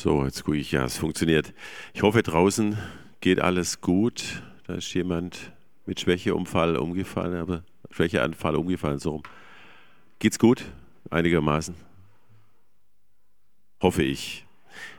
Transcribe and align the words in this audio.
So, 0.00 0.24
jetzt 0.24 0.44
gucke 0.44 0.58
ich, 0.58 0.70
ja, 0.70 0.84
es 0.84 0.96
funktioniert. 0.96 1.52
Ich 1.92 2.02
hoffe, 2.02 2.22
draußen 2.22 2.78
geht 3.20 3.40
alles 3.40 3.80
gut. 3.80 4.44
Da 4.68 4.76
ist 4.76 4.94
jemand 4.94 5.52
mit 5.86 5.98
Schwächeunfall 5.98 6.76
umgefallen, 6.76 7.34
aber 7.34 7.64
Schwächeanfall 7.90 8.54
umgefallen, 8.54 9.00
so 9.00 9.10
rum. 9.10 9.22
Geht's 10.20 10.38
gut? 10.38 10.66
Einigermaßen? 11.10 11.74
Hoffe 13.82 14.04
ich. 14.04 14.46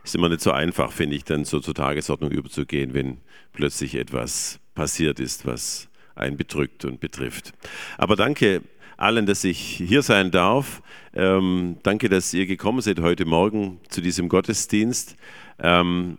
Ist 0.04 0.16
immer 0.16 0.28
nicht 0.28 0.42
so 0.42 0.52
einfach, 0.52 0.92
finde 0.92 1.16
ich, 1.16 1.24
dann 1.24 1.46
so 1.46 1.62
zur 1.62 1.76
Tagesordnung 1.76 2.32
überzugehen, 2.32 2.94
wenn 2.94 3.22
plötzlich 3.54 3.96
etwas 3.96 4.60
passiert 4.76 5.22
ist, 5.22 5.46
was 5.46 5.88
einen 6.16 6.36
bedrückt 6.36 6.84
und 6.84 7.00
betrifft. 7.00 7.54
Aber 7.98 8.18
danke 8.18 8.64
allen, 9.00 9.26
dass 9.26 9.46
ich 9.46 9.60
hier 9.60 10.02
sein 10.02 10.30
darf. 10.30 10.82
Ähm, 11.14 11.78
danke, 11.84 12.10
dass 12.10 12.34
ihr 12.34 12.46
gekommen 12.46 12.82
seid 12.82 13.00
heute 13.00 13.26
Morgen 13.26 13.80
zu 13.90 14.02
diesem 14.02 14.30
Gottesdienst. 14.30 15.16
Ähm, 15.60 16.18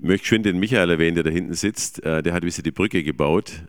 möchte 0.00 0.26
schön 0.26 0.42
den 0.42 0.58
Michael 0.58 0.90
erwähnen, 0.90 1.14
der 1.14 1.24
da 1.24 1.30
hinten 1.30 1.54
sitzt. 1.54 2.02
Äh, 2.04 2.22
der 2.22 2.32
hat 2.32 2.42
ein 2.42 2.46
die 2.62 2.70
Brücke 2.70 3.02
gebaut. 3.02 3.64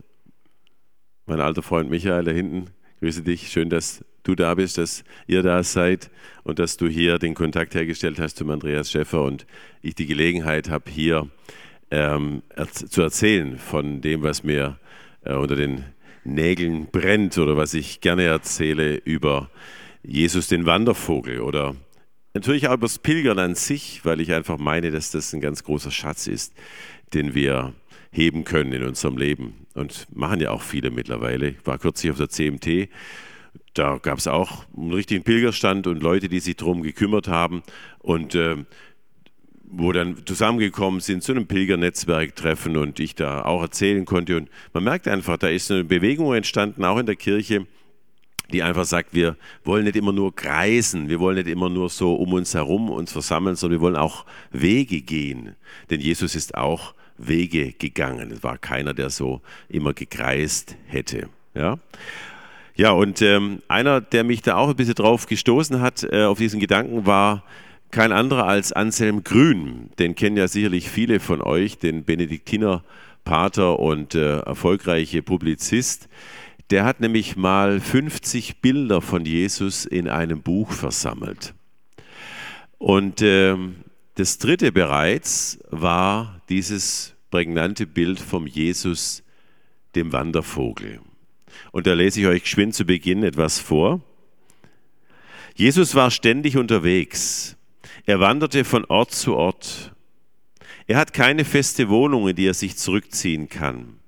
Mein 1.26 1.40
alter 1.40 1.62
Freund 1.62 1.88
Michael 1.88 2.24
da 2.24 2.30
hinten, 2.30 2.66
grüße 3.00 3.22
dich. 3.22 3.50
Schön, 3.50 3.70
dass 3.70 4.04
du 4.22 4.34
da 4.34 4.54
bist, 4.54 4.78
dass 4.78 5.04
ihr 5.26 5.42
da 5.42 5.62
seid 5.62 6.10
und 6.44 6.58
dass 6.58 6.76
du 6.76 6.88
hier 6.88 7.18
den 7.18 7.34
Kontakt 7.34 7.74
hergestellt 7.74 8.18
hast 8.18 8.36
zum 8.36 8.50
Andreas 8.50 8.90
Schäffer 8.90 9.22
und 9.22 9.46
ich 9.82 9.94
die 9.94 10.06
Gelegenheit 10.06 10.68
habe, 10.68 10.90
hier 10.90 11.28
ähm, 11.90 12.42
zu 12.72 13.02
erzählen 13.02 13.58
von 13.58 14.00
dem, 14.00 14.22
was 14.22 14.42
mir 14.42 14.78
äh, 15.24 15.34
unter 15.34 15.56
den 15.56 15.84
Nägeln 16.24 16.88
brennt 16.90 17.38
oder 17.38 17.56
was 17.56 17.74
ich 17.74 18.00
gerne 18.00 18.24
erzähle 18.24 18.96
über 18.96 19.50
Jesus 20.02 20.48
den 20.48 20.66
Wandervogel 20.66 21.40
oder 21.40 21.74
natürlich 22.34 22.68
auch 22.68 22.74
über 22.74 22.86
das 22.86 22.98
Pilgern 22.98 23.38
an 23.38 23.54
sich, 23.54 24.04
weil 24.04 24.20
ich 24.20 24.32
einfach 24.32 24.58
meine, 24.58 24.90
dass 24.90 25.10
das 25.10 25.32
ein 25.32 25.40
ganz 25.40 25.64
großer 25.64 25.90
Schatz 25.90 26.26
ist, 26.26 26.54
den 27.14 27.34
wir 27.34 27.74
heben 28.10 28.44
können 28.44 28.72
in 28.72 28.84
unserem 28.84 29.16
Leben. 29.16 29.66
Und 29.74 30.06
machen 30.14 30.40
ja 30.40 30.50
auch 30.50 30.62
viele 30.62 30.90
mittlerweile. 30.90 31.50
Ich 31.50 31.66
war 31.66 31.78
kürzlich 31.78 32.12
auf 32.12 32.18
der 32.18 32.28
CMT, 32.28 32.88
da 33.74 33.98
gab 33.98 34.18
es 34.18 34.26
auch 34.26 34.66
einen 34.76 34.92
richtigen 34.92 35.24
Pilgerstand 35.24 35.86
und 35.86 36.02
Leute, 36.02 36.28
die 36.28 36.40
sich 36.40 36.56
darum 36.56 36.82
gekümmert 36.82 37.28
haben. 37.28 37.62
Und 38.00 38.34
äh, 38.34 38.56
wo 39.74 39.90
dann 39.92 40.18
zusammengekommen 40.26 41.00
sind 41.00 41.22
zu 41.22 41.32
einem 41.32 41.46
Pilgernetzwerktreffen 41.46 42.76
und 42.76 43.00
ich 43.00 43.14
da 43.14 43.42
auch 43.42 43.62
erzählen 43.62 44.04
konnte. 44.04 44.36
Und 44.36 44.50
man 44.74 44.84
merkt 44.84 45.08
einfach, 45.08 45.38
da 45.38 45.48
ist 45.48 45.70
eine 45.70 45.84
Bewegung 45.84 46.34
entstanden, 46.34 46.84
auch 46.84 46.98
in 46.98 47.06
der 47.06 47.16
Kirche, 47.16 47.66
die 48.52 48.62
einfach 48.62 48.84
sagt, 48.84 49.14
wir 49.14 49.36
wollen 49.64 49.84
nicht 49.84 49.96
immer 49.96 50.12
nur 50.12 50.36
kreisen, 50.36 51.08
wir 51.08 51.20
wollen 51.20 51.36
nicht 51.36 51.48
immer 51.48 51.70
nur 51.70 51.88
so 51.88 52.14
um 52.14 52.34
uns 52.34 52.52
herum 52.52 52.90
uns 52.90 53.12
versammeln, 53.12 53.56
sondern 53.56 53.80
wir 53.80 53.84
wollen 53.84 53.96
auch 53.96 54.26
Wege 54.50 55.00
gehen. 55.00 55.56
Denn 55.88 56.00
Jesus 56.00 56.34
ist 56.34 56.54
auch 56.54 56.94
Wege 57.16 57.72
gegangen. 57.72 58.30
Es 58.30 58.42
war 58.42 58.58
keiner, 58.58 58.92
der 58.92 59.08
so 59.08 59.40
immer 59.70 59.94
gekreist 59.94 60.76
hätte. 60.86 61.30
Ja, 61.54 61.78
ja 62.74 62.90
und 62.90 63.22
ähm, 63.22 63.62
einer, 63.68 64.02
der 64.02 64.22
mich 64.22 64.42
da 64.42 64.56
auch 64.56 64.68
ein 64.68 64.76
bisschen 64.76 64.96
drauf 64.96 65.26
gestoßen 65.26 65.80
hat, 65.80 66.06
äh, 66.12 66.24
auf 66.24 66.36
diesen 66.36 66.60
Gedanken, 66.60 67.06
war 67.06 67.42
kein 67.92 68.10
anderer 68.10 68.46
als 68.46 68.72
Anselm 68.72 69.22
Grün. 69.22 69.90
Den 69.98 70.16
kennen 70.16 70.36
ja 70.36 70.48
sicherlich 70.48 70.88
viele 70.88 71.20
von 71.20 71.40
euch, 71.40 71.78
den 71.78 72.04
Benediktiner 72.04 72.82
Pater 73.22 73.78
und 73.78 74.16
äh, 74.16 74.40
erfolgreiche 74.40 75.22
Publizist. 75.22 76.08
Der 76.70 76.84
hat 76.84 77.00
nämlich 77.00 77.36
mal 77.36 77.80
50 77.80 78.60
Bilder 78.60 79.00
von 79.00 79.24
Jesus 79.24 79.84
in 79.84 80.08
einem 80.08 80.42
Buch 80.42 80.72
versammelt. 80.72 81.54
Und 82.78 83.20
äh, 83.22 83.56
das 84.14 84.38
dritte 84.38 84.72
bereits 84.72 85.58
war 85.70 86.40
dieses 86.48 87.14
prägnante 87.30 87.86
Bild 87.86 88.18
vom 88.18 88.46
Jesus, 88.46 89.22
dem 89.94 90.12
Wandervogel. 90.12 91.00
Und 91.70 91.86
da 91.86 91.92
lese 91.92 92.20
ich 92.20 92.26
euch 92.26 92.42
geschwind 92.42 92.74
zu 92.74 92.86
Beginn 92.86 93.22
etwas 93.22 93.60
vor. 93.60 94.00
Jesus 95.54 95.94
war 95.94 96.10
ständig 96.10 96.56
unterwegs. 96.56 97.56
Er 98.04 98.18
wanderte 98.18 98.64
von 98.64 98.84
Ort 98.86 99.12
zu 99.12 99.36
Ort. 99.36 99.92
Er 100.88 100.96
hat 100.96 101.12
keine 101.12 101.44
feste 101.44 101.88
Wohnung, 101.88 102.28
in 102.28 102.34
die 102.34 102.46
er 102.46 102.54
sich 102.54 102.76
zurückziehen 102.76 103.48
kann. 103.48 104.00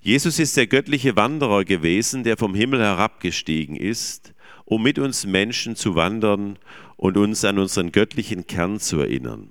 Jesus 0.00 0.40
ist 0.40 0.56
der 0.56 0.66
göttliche 0.66 1.14
Wanderer 1.14 1.64
gewesen, 1.64 2.24
der 2.24 2.36
vom 2.36 2.54
Himmel 2.54 2.80
herabgestiegen 2.80 3.76
ist, 3.76 4.34
um 4.64 4.82
mit 4.82 4.98
uns 4.98 5.26
Menschen 5.26 5.76
zu 5.76 5.94
wandern 5.94 6.58
und 6.96 7.16
uns 7.16 7.44
an 7.44 7.58
unseren 7.58 7.92
göttlichen 7.92 8.48
Kern 8.48 8.80
zu 8.80 8.98
erinnern. 8.98 9.50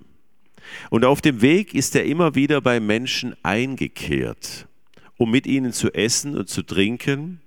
Und 0.89 1.05
auf 1.05 1.21
dem 1.21 1.41
Weg 1.41 1.73
ist 1.73 1.95
er 1.95 2.03
immer 2.03 2.35
wieder 2.35 2.59
bei 2.59 2.81
Menschen 2.81 3.33
eingekehrt, 3.43 4.67
um 5.17 5.31
mit 5.31 5.47
ihnen 5.47 5.71
zu 5.71 5.93
essen 5.93 6.37
und 6.37 6.49
zu 6.49 6.63
trinken 6.63 7.39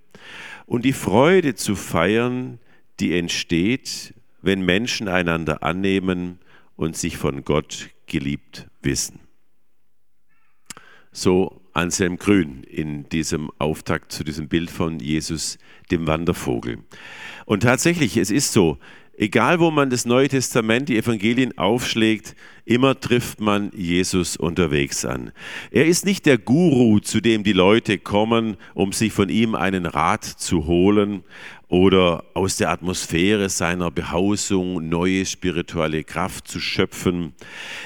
und 0.64 0.84
die 0.84 0.92
Freude 0.92 1.54
zu 1.54 1.76
feiern, 1.76 2.58
die 3.00 3.16
entsteht, 3.16 4.14
wenn 4.42 4.64
Menschen 4.64 5.08
einander 5.08 5.62
annehmen 5.62 6.38
und 6.76 6.96
sich 6.96 7.16
von 7.16 7.44
Gott 7.44 7.90
geliebt 8.06 8.68
wissen. 8.82 9.20
So 11.12 11.62
Anselm 11.72 12.16
Grün 12.16 12.62
in 12.64 13.08
diesem 13.08 13.50
Auftakt 13.58 14.12
zu 14.12 14.24
diesem 14.24 14.48
Bild 14.48 14.70
von 14.70 14.98
Jesus, 14.98 15.58
dem 15.90 16.06
Wandervogel. 16.06 16.78
Und 17.44 17.62
tatsächlich, 17.62 18.16
es 18.16 18.30
ist 18.30 18.52
so, 18.52 18.78
egal 19.16 19.60
wo 19.60 19.70
man 19.70 19.90
das 19.90 20.06
Neue 20.06 20.28
Testament, 20.28 20.88
die 20.88 20.96
Evangelien 20.96 21.56
aufschlägt, 21.58 22.34
immer 22.64 22.98
trifft 22.98 23.40
man 23.40 23.70
Jesus 23.74 24.36
unterwegs 24.36 25.04
an. 25.04 25.32
Er 25.70 25.86
ist 25.86 26.04
nicht 26.04 26.26
der 26.26 26.38
Guru, 26.38 26.98
zu 27.00 27.20
dem 27.20 27.44
die 27.44 27.52
Leute 27.52 27.98
kommen, 27.98 28.56
um 28.74 28.92
sich 28.92 29.12
von 29.12 29.28
ihm 29.28 29.54
einen 29.54 29.86
Rat 29.86 30.24
zu 30.24 30.66
holen 30.66 31.22
oder 31.68 32.24
aus 32.34 32.56
der 32.56 32.70
Atmosphäre 32.70 33.48
seiner 33.48 33.90
Behausung 33.90 34.88
neue 34.88 35.26
spirituelle 35.26 36.04
Kraft 36.04 36.48
zu 36.48 36.60
schöpfen. 36.60 37.34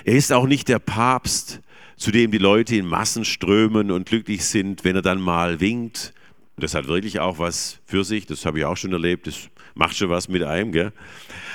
Er 0.04 0.14
ist 0.14 0.32
auch 0.32 0.46
nicht 0.46 0.68
der 0.68 0.78
Papst, 0.78 1.60
zu 1.96 2.10
dem 2.10 2.30
die 2.30 2.38
Leute 2.38 2.76
in 2.76 2.86
Massen 2.86 3.24
strömen 3.24 3.90
und 3.90 4.06
glücklich 4.06 4.44
sind, 4.44 4.84
wenn 4.84 4.96
er 4.96 5.02
dann 5.02 5.20
mal 5.20 5.60
winkt. 5.60 6.14
Das 6.60 6.74
hat 6.74 6.86
wirklich 6.86 7.20
auch 7.20 7.38
was 7.38 7.80
für 7.84 8.04
sich, 8.04 8.26
das 8.26 8.46
habe 8.46 8.58
ich 8.58 8.64
auch 8.64 8.76
schon 8.76 8.92
erlebt, 8.92 9.26
das 9.26 9.48
macht 9.74 9.96
schon 9.96 10.10
was 10.10 10.28
mit 10.28 10.42
einem. 10.42 10.72
Gell? 10.72 10.92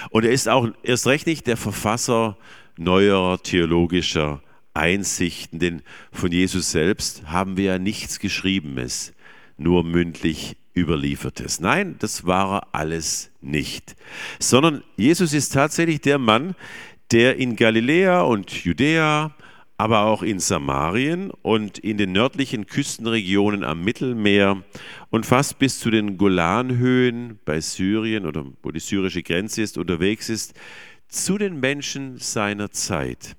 Und 0.10 0.26
er 0.26 0.32
ist 0.32 0.50
auch 0.50 0.70
erst 0.84 1.08
recht 1.08 1.28
nicht 1.28 1.48
der 1.48 1.58
Verfasser 1.58 2.38
neuer 2.78 3.42
theologischer 3.42 4.42
Einsichten, 4.74 5.60
denn 5.60 5.82
von 6.12 6.32
Jesus 6.32 6.72
selbst 6.72 7.28
haben 7.28 7.56
wir 7.58 7.66
ja 7.66 7.80
nichts 7.80 8.20
Geschriebenes, 8.20 9.14
nur 9.58 9.84
mündlich 9.84 10.58
überliefertes. 10.76 11.62
Nein, 11.62 11.96
das 12.00 12.26
war 12.26 12.68
alles 12.74 13.32
nicht, 13.42 13.96
sondern 14.40 14.84
Jesus 14.98 15.34
ist 15.34 15.54
tatsächlich 15.54 16.02
der 16.02 16.18
Mann, 16.18 16.56
der 17.12 17.38
in 17.38 17.56
Galiläa 17.56 18.22
und 18.22 18.52
Judäa, 18.52 19.34
aber 19.78 20.04
auch 20.04 20.24
in 20.24 20.40
Samarien 20.40 21.32
und 21.32 21.78
in 21.80 21.98
den 21.98 22.14
nördlichen 22.14 22.66
Küstenregionen 22.66 23.64
am 23.64 23.84
Mittelmeer 23.84 24.64
und 25.10 25.26
fast 25.26 25.60
bis 25.60 25.80
zu 25.80 25.92
den 25.92 26.18
Golanhöhen 26.18 27.40
bei 27.44 27.60
Syrien 27.60 28.26
oder 28.26 28.46
wo 28.64 28.72
die 28.72 28.80
syrische 28.80 29.22
Grenze 29.22 29.62
ist, 29.62 29.78
unterwegs 29.78 30.30
ist, 30.30 30.54
zu 31.10 31.38
den 31.38 31.60
Menschen 31.60 32.18
seiner 32.18 32.72
Zeit, 32.72 33.36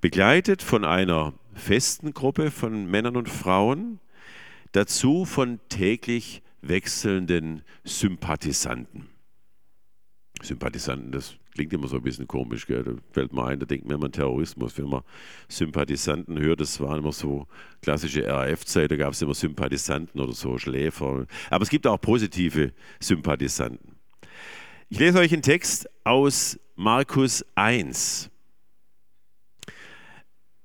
begleitet 0.00 0.62
von 0.62 0.84
einer 0.84 1.34
festen 1.54 2.12
Gruppe 2.14 2.50
von 2.50 2.86
Männern 2.86 3.16
und 3.16 3.28
Frauen, 3.28 4.00
dazu 4.72 5.24
von 5.24 5.60
täglich 5.68 6.42
wechselnden 6.62 7.62
Sympathisanten. 7.84 9.08
Sympathisanten, 10.42 11.12
das 11.12 11.36
klingt 11.54 11.72
immer 11.72 11.88
so 11.88 11.96
ein 11.96 12.02
bisschen 12.02 12.26
komisch, 12.26 12.66
gell? 12.66 12.82
da 12.82 12.92
fällt 13.12 13.32
mir 13.32 13.46
ein, 13.46 13.60
da 13.60 13.66
denkt 13.66 13.86
man 13.86 13.96
immer 13.96 14.06
an 14.06 14.12
Terrorismus, 14.12 14.76
wenn 14.76 14.88
man 14.88 15.02
Sympathisanten 15.48 16.38
hört, 16.38 16.60
das 16.60 16.80
waren 16.80 16.98
immer 16.98 17.12
so 17.12 17.46
klassische 17.80 18.26
RAF-Zeit, 18.26 18.90
da 18.90 18.96
gab 18.96 19.12
es 19.12 19.22
immer 19.22 19.34
Sympathisanten 19.34 20.20
oder 20.20 20.32
so 20.32 20.58
Schläfer. 20.58 21.26
Aber 21.50 21.62
es 21.62 21.70
gibt 21.70 21.86
auch 21.86 22.00
positive 22.00 22.72
Sympathisanten. 23.00 23.94
Ich 24.88 24.98
lese 24.98 25.18
euch 25.18 25.32
einen 25.32 25.42
Text 25.42 25.88
aus 26.04 26.58
Markus 26.76 27.44
1. 27.54 28.30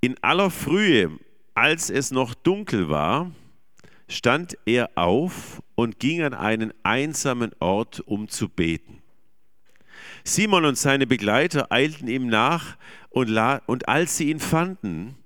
In 0.01 0.15
aller 0.23 0.49
Frühe, 0.49 1.19
als 1.53 1.89
es 1.89 2.11
noch 2.11 2.33
dunkel 2.33 2.89
war, 2.89 3.31
stand 4.07 4.57
er 4.65 4.89
auf 4.95 5.61
und 5.75 5.99
ging 5.99 6.23
an 6.23 6.33
einen 6.33 6.73
einsamen 6.83 7.51
Ort, 7.59 7.99
um 8.01 8.27
zu 8.27 8.49
beten. 8.49 8.98
Simon 10.29 10.65
und 10.65 10.77
seine 10.77 11.07
Begleiter 11.07 11.71
eilten 11.71 12.07
ihm 12.07 12.27
nach 12.27 12.77
und, 13.09 13.35
und 13.65 13.89
als 13.89 14.17
sie 14.17 14.29
ihn 14.29 14.39
fanden, 14.39 15.17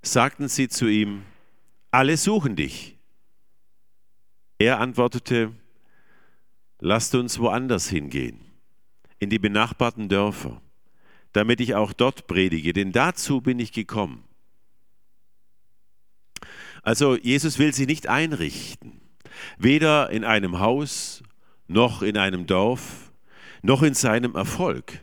sagten 0.00 0.48
sie 0.48 0.68
zu 0.68 0.86
ihm, 0.86 1.22
alle 1.90 2.16
suchen 2.16 2.56
dich. 2.56 2.96
Er 4.58 4.80
antwortete, 4.80 5.52
lasst 6.80 7.14
uns 7.14 7.38
woanders 7.38 7.88
hingehen, 7.88 8.40
in 9.18 9.28
die 9.28 9.38
benachbarten 9.38 10.08
Dörfer, 10.08 10.62
damit 11.32 11.60
ich 11.60 11.74
auch 11.74 11.92
dort 11.92 12.26
predige, 12.26 12.72
denn 12.72 12.92
dazu 12.92 13.40
bin 13.40 13.58
ich 13.58 13.72
gekommen. 13.72 14.24
Also 16.82 17.16
Jesus 17.16 17.58
will 17.58 17.74
sie 17.74 17.86
nicht 17.86 18.08
einrichten, 18.08 19.00
weder 19.58 20.10
in 20.10 20.24
einem 20.24 20.58
Haus 20.58 21.22
noch 21.68 22.02
in 22.02 22.16
einem 22.16 22.46
Dorf, 22.46 23.11
noch 23.62 23.82
in 23.82 23.94
seinem 23.94 24.34
Erfolg, 24.34 25.00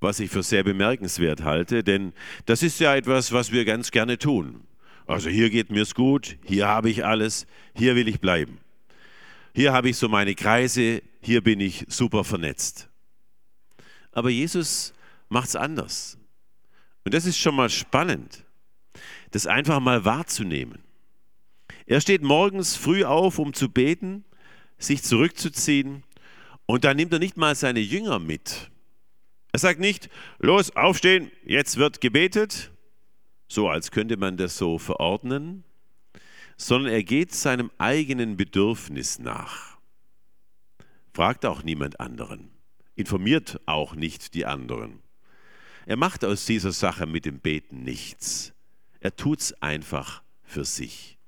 was 0.00 0.20
ich 0.20 0.30
für 0.30 0.42
sehr 0.42 0.64
bemerkenswert 0.64 1.42
halte, 1.42 1.82
denn 1.84 2.12
das 2.46 2.62
ist 2.62 2.80
ja 2.80 2.94
etwas, 2.94 3.32
was 3.32 3.52
wir 3.52 3.64
ganz 3.64 3.90
gerne 3.90 4.18
tun. 4.18 4.64
Also 5.06 5.30
hier 5.30 5.50
geht 5.50 5.70
mir 5.70 5.82
es 5.82 5.94
gut, 5.94 6.36
hier 6.44 6.68
habe 6.68 6.90
ich 6.90 7.04
alles, 7.04 7.46
hier 7.74 7.96
will 7.96 8.08
ich 8.08 8.20
bleiben. 8.20 8.58
Hier 9.54 9.72
habe 9.72 9.88
ich 9.88 9.96
so 9.96 10.08
meine 10.08 10.34
Kreise, 10.34 11.02
hier 11.20 11.42
bin 11.42 11.60
ich 11.60 11.84
super 11.88 12.24
vernetzt. 12.24 12.88
Aber 14.12 14.30
Jesus 14.30 14.92
macht 15.28 15.48
es 15.48 15.56
anders. 15.56 16.18
Und 17.04 17.14
das 17.14 17.26
ist 17.26 17.38
schon 17.38 17.56
mal 17.56 17.70
spannend, 17.70 18.44
das 19.30 19.46
einfach 19.46 19.80
mal 19.80 20.04
wahrzunehmen. 20.04 20.78
Er 21.86 22.00
steht 22.00 22.22
morgens 22.22 22.76
früh 22.76 23.04
auf, 23.04 23.38
um 23.38 23.52
zu 23.52 23.68
beten, 23.68 24.24
sich 24.78 25.02
zurückzuziehen 25.02 26.04
und 26.70 26.84
dann 26.84 26.96
nimmt 26.96 27.12
er 27.12 27.18
nicht 27.18 27.36
mal 27.36 27.56
seine 27.56 27.80
Jünger 27.80 28.20
mit. 28.20 28.70
Er 29.50 29.58
sagt 29.58 29.80
nicht, 29.80 30.08
los, 30.38 30.70
aufstehen, 30.76 31.32
jetzt 31.44 31.78
wird 31.78 32.00
gebetet, 32.00 32.70
so 33.48 33.68
als 33.68 33.90
könnte 33.90 34.16
man 34.16 34.36
das 34.36 34.56
so 34.56 34.78
verordnen, 34.78 35.64
sondern 36.56 36.92
er 36.92 37.02
geht 37.02 37.34
seinem 37.34 37.72
eigenen 37.78 38.36
Bedürfnis 38.36 39.18
nach. 39.18 39.78
Fragt 41.12 41.44
auch 41.44 41.64
niemand 41.64 41.98
anderen, 41.98 42.50
informiert 42.94 43.60
auch 43.66 43.96
nicht 43.96 44.34
die 44.34 44.46
anderen. 44.46 45.02
Er 45.86 45.96
macht 45.96 46.24
aus 46.24 46.46
dieser 46.46 46.70
Sache 46.70 47.06
mit 47.06 47.24
dem 47.24 47.40
Beten 47.40 47.82
nichts. 47.82 48.52
Er 49.00 49.16
tut 49.16 49.40
es 49.40 49.60
einfach 49.60 50.22
für 50.44 50.64
sich. 50.64 51.18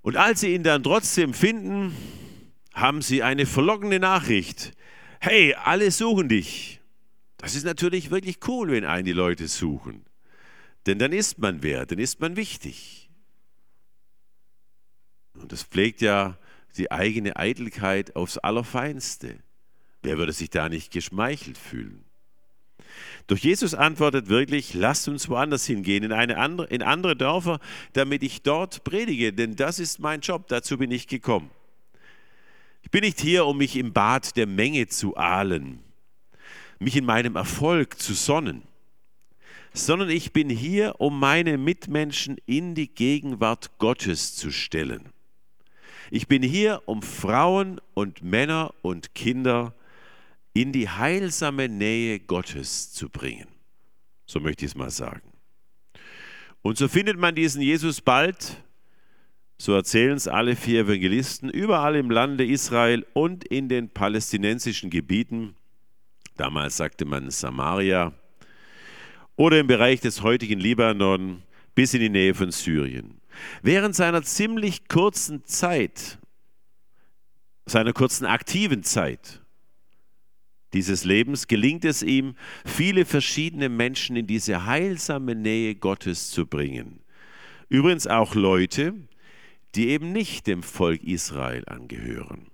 Und 0.00 0.16
als 0.16 0.40
sie 0.40 0.54
ihn 0.54 0.62
dann 0.62 0.82
trotzdem 0.82 1.34
finden, 1.34 1.94
haben 2.74 3.00
sie 3.00 3.22
eine 3.22 3.46
verlockende 3.46 4.00
Nachricht. 4.00 4.72
Hey, 5.20 5.54
alle 5.54 5.90
suchen 5.90 6.28
dich. 6.28 6.80
Das 7.38 7.54
ist 7.54 7.64
natürlich 7.64 8.10
wirklich 8.10 8.38
cool, 8.48 8.70
wenn 8.70 8.84
einen 8.84 9.06
die 9.06 9.12
Leute 9.12 9.48
suchen. 9.48 10.04
Denn 10.86 10.98
dann 10.98 11.12
ist 11.12 11.38
man 11.38 11.62
wer, 11.62 11.86
dann 11.86 11.98
ist 11.98 12.20
man 12.20 12.36
wichtig. 12.36 13.08
Und 15.34 15.52
das 15.52 15.62
pflegt 15.62 16.00
ja 16.00 16.38
die 16.76 16.90
eigene 16.90 17.36
Eitelkeit 17.36 18.16
aufs 18.16 18.38
Allerfeinste. 18.38 19.38
Wer 20.02 20.18
würde 20.18 20.32
sich 20.32 20.50
da 20.50 20.68
nicht 20.68 20.92
geschmeichelt 20.92 21.56
fühlen? 21.56 22.04
Durch 23.26 23.42
Jesus 23.42 23.74
antwortet 23.74 24.28
wirklich, 24.28 24.74
lasst 24.74 25.08
uns 25.08 25.28
woanders 25.28 25.64
hingehen, 25.64 26.04
in, 26.04 26.12
eine 26.12 26.36
andere, 26.36 26.66
in 26.66 26.82
andere 26.82 27.16
Dörfer, 27.16 27.58
damit 27.94 28.22
ich 28.22 28.42
dort 28.42 28.84
predige, 28.84 29.32
denn 29.32 29.56
das 29.56 29.78
ist 29.78 29.98
mein 29.98 30.20
Job, 30.20 30.46
dazu 30.48 30.76
bin 30.76 30.90
ich 30.90 31.06
gekommen. 31.08 31.50
Ich 32.84 32.90
bin 32.90 33.00
nicht 33.00 33.20
hier, 33.20 33.46
um 33.46 33.58
mich 33.58 33.76
im 33.76 33.92
Bad 33.92 34.36
der 34.36 34.46
Menge 34.46 34.86
zu 34.86 35.16
ahlen, 35.16 35.80
mich 36.78 36.96
in 36.96 37.06
meinem 37.06 37.34
Erfolg 37.34 37.98
zu 37.98 38.12
sonnen, 38.12 38.62
sondern 39.72 40.10
ich 40.10 40.32
bin 40.32 40.50
hier, 40.50 41.00
um 41.00 41.18
meine 41.18 41.56
Mitmenschen 41.56 42.36
in 42.44 42.74
die 42.74 42.88
Gegenwart 42.88 43.78
Gottes 43.78 44.36
zu 44.36 44.52
stellen. 44.52 45.08
Ich 46.10 46.28
bin 46.28 46.42
hier, 46.42 46.82
um 46.84 47.02
Frauen 47.02 47.80
und 47.94 48.22
Männer 48.22 48.74
und 48.82 49.14
Kinder 49.14 49.74
in 50.52 50.70
die 50.70 50.88
heilsame 50.88 51.70
Nähe 51.70 52.20
Gottes 52.20 52.92
zu 52.92 53.08
bringen. 53.08 53.48
So 54.26 54.40
möchte 54.40 54.66
ich 54.66 54.72
es 54.72 54.76
mal 54.76 54.90
sagen. 54.90 55.32
Und 56.60 56.76
so 56.76 56.86
findet 56.86 57.18
man 57.18 57.34
diesen 57.34 57.62
Jesus 57.62 58.02
bald, 58.02 58.62
so 59.58 59.72
erzählen 59.72 60.16
es 60.16 60.28
alle 60.28 60.56
vier 60.56 60.80
Evangelisten, 60.80 61.48
überall 61.48 61.96
im 61.96 62.10
Lande 62.10 62.44
Israel 62.44 63.06
und 63.12 63.44
in 63.44 63.68
den 63.68 63.88
palästinensischen 63.88 64.90
Gebieten. 64.90 65.54
Damals 66.36 66.76
sagte 66.76 67.04
man 67.04 67.30
Samaria 67.30 68.12
oder 69.36 69.60
im 69.60 69.66
Bereich 69.66 70.00
des 70.00 70.22
heutigen 70.22 70.58
Libanon 70.58 71.42
bis 71.74 71.94
in 71.94 72.00
die 72.00 72.08
Nähe 72.08 72.34
von 72.34 72.50
Syrien. 72.50 73.20
Während 73.62 73.94
seiner 73.94 74.22
ziemlich 74.22 74.88
kurzen 74.88 75.44
Zeit, 75.44 76.18
seiner 77.66 77.92
kurzen 77.92 78.26
aktiven 78.26 78.82
Zeit, 78.82 79.40
dieses 80.72 81.04
Lebens 81.04 81.46
gelingt 81.46 81.84
es 81.84 82.02
ihm, 82.02 82.34
viele 82.64 83.04
verschiedene 83.04 83.68
Menschen 83.68 84.16
in 84.16 84.26
diese 84.26 84.66
heilsame 84.66 85.36
Nähe 85.36 85.76
Gottes 85.76 86.30
zu 86.30 86.46
bringen. 86.46 87.00
Übrigens 87.68 88.08
auch 88.08 88.34
Leute, 88.34 88.94
die 89.74 89.88
eben 89.88 90.12
nicht 90.12 90.46
dem 90.46 90.62
Volk 90.62 91.02
Israel 91.02 91.64
angehören. 91.66 92.50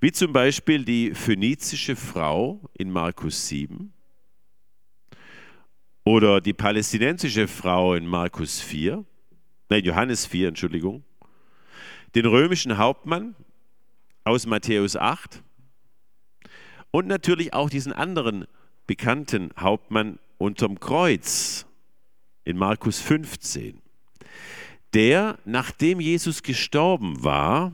Wie 0.00 0.12
zum 0.12 0.32
Beispiel 0.32 0.84
die 0.84 1.14
phönizische 1.14 1.96
Frau 1.96 2.60
in 2.74 2.90
Markus 2.90 3.48
7 3.48 3.92
oder 6.04 6.40
die 6.40 6.52
palästinensische 6.52 7.48
Frau 7.48 7.94
in 7.94 8.06
Markus 8.06 8.60
4, 8.60 9.04
nein, 9.68 9.84
Johannes 9.84 10.26
4, 10.26 10.48
Entschuldigung, 10.48 11.04
den 12.14 12.26
römischen 12.26 12.78
Hauptmann 12.78 13.34
aus 14.22 14.46
Matthäus 14.46 14.96
8 14.96 15.42
und 16.90 17.08
natürlich 17.08 17.52
auch 17.52 17.68
diesen 17.68 17.92
anderen 17.92 18.46
bekannten 18.86 19.50
Hauptmann 19.58 20.18
unterm 20.38 20.78
Kreuz 20.78 21.66
in 22.44 22.56
Markus 22.56 23.00
15, 23.00 23.80
der, 24.94 25.38
nachdem 25.44 26.00
Jesus 26.00 26.42
gestorben 26.42 27.22
war, 27.22 27.72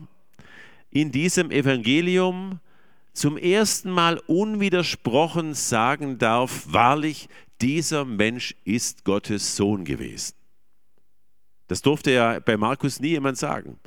in 0.89 1.11
diesem 1.11 1.51
Evangelium 1.51 2.59
zum 3.13 3.37
ersten 3.37 3.91
Mal 3.91 4.17
unwidersprochen 4.27 5.53
sagen 5.53 6.17
darf, 6.17 6.65
wahrlich, 6.69 7.29
dieser 7.61 8.05
Mensch 8.05 8.55
ist 8.63 9.05
Gottes 9.05 9.55
Sohn 9.55 9.85
gewesen. 9.85 10.35
Das 11.67 11.81
durfte 11.81 12.11
ja 12.11 12.39
bei 12.39 12.57
Markus 12.57 12.99
nie 12.99 13.09
jemand 13.09 13.37
sagen. 13.37 13.79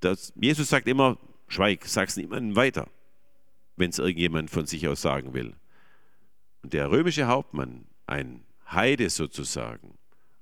Das, 0.00 0.32
Jesus 0.36 0.68
sagt 0.68 0.86
immer, 0.86 1.18
schweig, 1.48 1.86
sag's 1.86 2.16
niemandem 2.16 2.54
weiter 2.54 2.88
wenn 3.76 3.90
es 3.90 3.98
irgendjemand 3.98 4.50
von 4.50 4.66
sich 4.66 4.86
aus 4.88 5.02
sagen 5.02 5.34
will. 5.34 5.54
Und 6.62 6.72
der 6.72 6.90
römische 6.90 7.26
Hauptmann, 7.26 7.86
ein 8.06 8.44
Heide 8.70 9.10
sozusagen, 9.10 9.98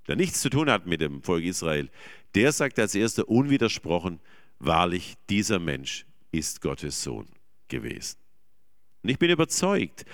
der 0.09 0.17
nichts 0.17 0.41
zu 0.41 0.51
tun 0.51 0.71
hat 0.71 0.87
mit 0.87 1.01
dem 1.01 1.23
Volk 1.23 1.45
Israel, 1.45 1.91
der 2.35 2.53
sagt 2.53 2.79
als 2.79 2.95
erster 2.95 3.29
unwidersprochen, 3.29 4.21
wahrlich, 4.59 5.15
dieser 5.29 5.59
Mensch 5.59 6.07
ist 6.33 6.61
Gottes 6.61 7.03
Sohn 7.03 7.27
gewesen. 7.69 8.19
Und 9.03 9.11
ich 9.11 9.19
bin 9.19 9.31
überzeugt, 9.31 10.05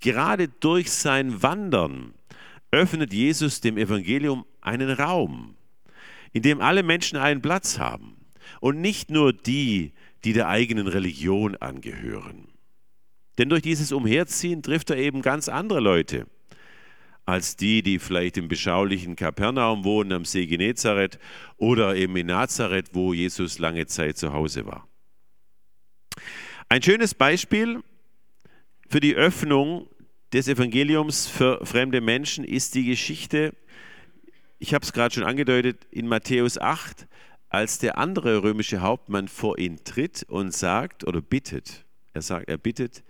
gerade 0.00 0.48
durch 0.48 0.90
sein 0.90 1.42
Wandern 1.42 2.14
öffnet 2.70 3.12
Jesus 3.12 3.60
dem 3.60 3.76
Evangelium 3.76 4.44
einen 4.60 4.90
Raum, 4.90 5.56
in 6.32 6.42
dem 6.42 6.60
alle 6.60 6.82
Menschen 6.82 7.18
einen 7.18 7.42
Platz 7.42 7.78
haben 7.78 8.16
und 8.60 8.80
nicht 8.80 9.10
nur 9.10 9.32
die, 9.32 9.92
die 10.24 10.32
der 10.32 10.48
eigenen 10.48 10.86
Religion 10.86 11.56
angehören. 11.56 12.48
Denn 13.38 13.48
durch 13.48 13.62
dieses 13.62 13.92
Umherziehen 13.92 14.62
trifft 14.62 14.90
er 14.90 14.96
eben 14.96 15.22
ganz 15.22 15.48
andere 15.48 15.80
Leute 15.80 16.26
als 17.30 17.56
die, 17.56 17.82
die 17.82 17.98
vielleicht 17.98 18.36
im 18.36 18.48
beschaulichen 18.48 19.16
Kapernaum 19.16 19.84
wohnen, 19.84 20.12
am 20.12 20.24
See 20.24 20.46
Genezareth 20.46 21.18
oder 21.56 21.94
eben 21.94 22.16
in 22.16 22.26
Nazareth, 22.26 22.90
wo 22.92 23.14
Jesus 23.14 23.58
lange 23.58 23.86
Zeit 23.86 24.18
zu 24.18 24.32
Hause 24.32 24.66
war. 24.66 24.88
Ein 26.68 26.82
schönes 26.82 27.14
Beispiel 27.14 27.82
für 28.88 29.00
die 29.00 29.14
Öffnung 29.14 29.88
des 30.32 30.48
Evangeliums 30.48 31.26
für 31.26 31.64
fremde 31.64 32.00
Menschen 32.00 32.44
ist 32.44 32.74
die 32.74 32.84
Geschichte, 32.84 33.54
ich 34.58 34.74
habe 34.74 34.84
es 34.84 34.92
gerade 34.92 35.14
schon 35.14 35.24
angedeutet, 35.24 35.86
in 35.90 36.06
Matthäus 36.06 36.58
8, 36.58 37.06
als 37.48 37.78
der 37.78 37.98
andere 37.98 38.42
römische 38.42 38.80
Hauptmann 38.80 39.26
vor 39.28 39.58
ihn 39.58 39.82
tritt 39.84 40.24
und 40.24 40.52
sagt 40.52 41.04
oder 41.06 41.22
bittet, 41.22 41.86
er 42.12 42.22
sagt, 42.22 42.48
er 42.48 42.58
bittet, 42.58 43.02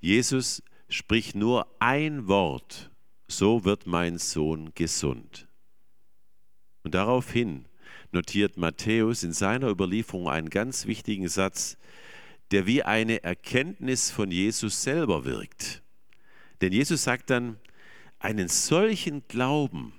Jesus 0.00 0.62
spricht 0.88 1.34
nur 1.34 1.66
ein 1.80 2.28
Wort, 2.28 2.91
so 3.36 3.64
wird 3.64 3.86
mein 3.86 4.18
Sohn 4.18 4.72
gesund. 4.74 5.48
Und 6.82 6.94
daraufhin 6.94 7.66
notiert 8.12 8.56
Matthäus 8.56 9.22
in 9.22 9.32
seiner 9.32 9.68
Überlieferung 9.68 10.28
einen 10.28 10.50
ganz 10.50 10.86
wichtigen 10.86 11.28
Satz, 11.28 11.78
der 12.50 12.66
wie 12.66 12.82
eine 12.82 13.22
Erkenntnis 13.24 14.10
von 14.10 14.30
Jesus 14.30 14.82
selber 14.82 15.24
wirkt. 15.24 15.82
Denn 16.60 16.72
Jesus 16.72 17.04
sagt 17.04 17.30
dann, 17.30 17.58
einen 18.18 18.48
solchen 18.48 19.26
Glauben 19.26 19.94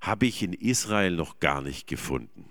habe 0.00 0.26
ich 0.26 0.42
in 0.42 0.52
Israel 0.52 1.16
noch 1.16 1.40
gar 1.40 1.60
nicht 1.60 1.86
gefunden. 1.86 2.46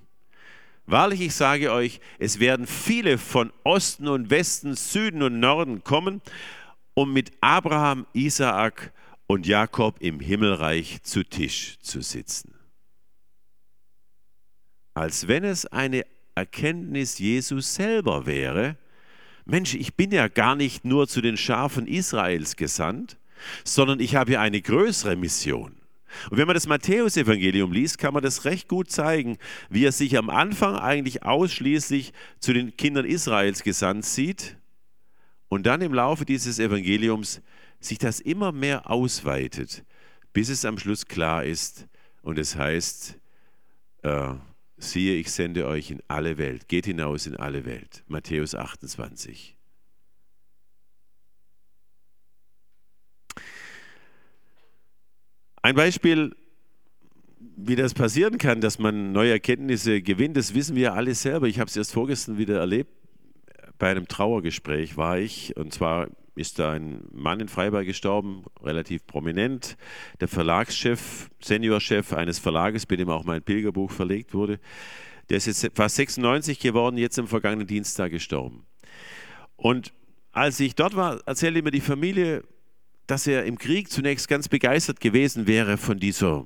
Wahrlich, 0.86 1.22
ich 1.22 1.34
sage 1.34 1.72
euch, 1.72 2.02
es 2.20 2.40
werden 2.40 2.68
viele 2.68 3.18
von 3.18 3.54
Osten 3.64 4.08
und 4.10 4.30
Westen, 4.30 4.76
Süden 4.76 5.22
und 5.24 5.40
Norden 5.40 5.84
kommen, 5.84 6.22
um 6.94 7.14
mit 7.14 7.32
Abraham, 7.40 8.06
Isaak 8.14 8.92
und 9.28 9.48
Jakob 9.48 9.98
im 10.02 10.20
Himmelreich 10.20 11.02
zu 11.04 11.24
Tisch 11.24 11.78
zu 11.82 12.02
sitzen. 12.02 12.54
Als 14.94 15.28
wenn 15.28 15.44
es 15.44 15.66
eine 15.66 16.06
Erkenntnis 16.36 17.18
Jesus 17.20 17.76
selber 17.76 18.26
wäre, 18.26 18.78
Mensch, 19.46 19.74
ich 19.74 19.96
bin 19.96 20.12
ja 20.12 20.28
gar 20.28 20.56
nicht 20.56 20.86
nur 20.86 21.08
zu 21.08 21.22
den 21.22 21.36
Schafen 21.38 21.88
Israels 21.88 22.56
gesandt, 22.56 23.18
sondern 23.64 24.00
ich 24.00 24.16
habe 24.16 24.34
ja 24.34 24.42
eine 24.42 24.62
größere 24.62 25.16
Mission. 25.16 25.76
Und 26.30 26.38
wenn 26.38 26.48
man 26.48 26.54
das 26.54 26.68
Matthäusevangelium 26.68 27.72
liest, 27.72 27.98
kann 27.98 28.14
man 28.14 28.24
das 28.24 28.46
recht 28.46 28.68
gut 28.68 28.92
zeigen, 28.92 29.38
wie 29.70 29.86
er 29.86 29.92
sich 29.92 30.18
am 30.18 30.30
Anfang 30.30 30.78
eigentlich 30.78 31.24
ausschließlich 31.24 32.14
zu 32.40 32.54
den 32.54 32.78
Kindern 32.78 33.06
Israels 33.06 33.64
gesandt 33.64 34.06
sieht 34.06 34.58
und 35.50 35.66
dann 35.66 35.82
im 35.82 35.94
Laufe 35.94 36.26
dieses 36.26 36.60
Evangeliums 36.60 37.42
sich 37.86 37.98
das 37.98 38.20
immer 38.20 38.52
mehr 38.52 38.90
ausweitet, 38.90 39.84
bis 40.34 40.50
es 40.50 40.66
am 40.66 40.78
Schluss 40.78 41.06
klar 41.06 41.44
ist 41.44 41.88
und 42.22 42.40
es 42.40 42.56
heißt, 42.56 43.20
äh, 44.04 44.34
siehe, 44.78 45.16
ich 45.16 45.32
sende 45.32 45.68
euch 45.68 45.92
in 45.92 46.02
alle 46.08 46.38
Welt, 46.38 46.68
geht 46.68 46.86
hinaus 46.86 47.28
in 47.28 47.36
alle 47.36 47.66
Welt. 47.66 48.04
Matthäus 48.08 48.56
28. 48.56 49.56
Ein 55.62 55.76
Beispiel, 55.76 56.36
wie 57.40 57.78
das 57.78 57.94
passieren 57.94 58.38
kann, 58.38 58.60
dass 58.60 58.80
man 58.80 59.14
neue 59.14 59.32
Erkenntnisse 59.32 60.02
gewinnt, 60.02 60.36
das 60.36 60.54
wissen 60.54 60.76
wir 60.76 60.94
alle 60.94 61.16
selber. 61.16 61.48
Ich 61.48 61.60
habe 61.60 61.70
es 61.70 61.78
erst 61.78 61.94
vorgestern 61.94 62.38
wieder 62.38 62.60
erlebt. 62.60 62.92
Bei 63.78 63.90
einem 63.90 64.08
Trauergespräch 64.08 64.98
war 64.98 65.20
ich, 65.20 65.56
und 65.56 65.74
zwar 65.74 66.10
ist 66.36 66.60
da 66.60 66.72
ein 66.72 67.02
Mann 67.12 67.40
in 67.40 67.48
Freiburg 67.48 67.86
gestorben, 67.86 68.44
relativ 68.62 69.06
prominent, 69.06 69.78
der 70.20 70.28
Verlagschef, 70.28 71.30
Seniorchef 71.42 72.14
eines 72.14 72.40
Verlages, 72.40 72.86
bei 72.86 72.96
dem 72.96 73.10
auch 73.10 73.24
mein 73.24 73.42
Pilgerbuch 73.42 73.92
verlegt 73.92 74.34
wurde. 74.34 74.60
Der 75.30 75.38
ist 75.38 75.46
jetzt 75.46 75.70
fast 75.76 75.96
96 75.96 76.60
geworden, 76.60 76.98
jetzt 76.98 77.20
am 77.20 77.28
vergangenen 77.28 77.68
Dienstag 77.68 78.12
gestorben. 78.12 78.66
Und 79.56 79.94
als 80.32 80.60
ich 80.60 80.76
dort 80.76 80.96
war, 80.96 81.22
erzählte 81.26 81.62
mir 81.62 81.72
die 81.72 81.82
Familie, 81.82 82.44
dass 83.08 83.28
er 83.28 83.46
im 83.46 83.58
Krieg 83.58 83.92
zunächst 83.92 84.28
ganz 84.28 84.48
begeistert 84.48 85.00
gewesen 85.00 85.46
wäre 85.46 85.78
von 85.78 86.00
dieser 86.00 86.46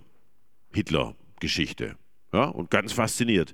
Hitler-Geschichte 0.73 1.95
ja, 2.33 2.45
und 2.45 2.69
ganz 2.69 2.93
fasziniert 2.93 3.53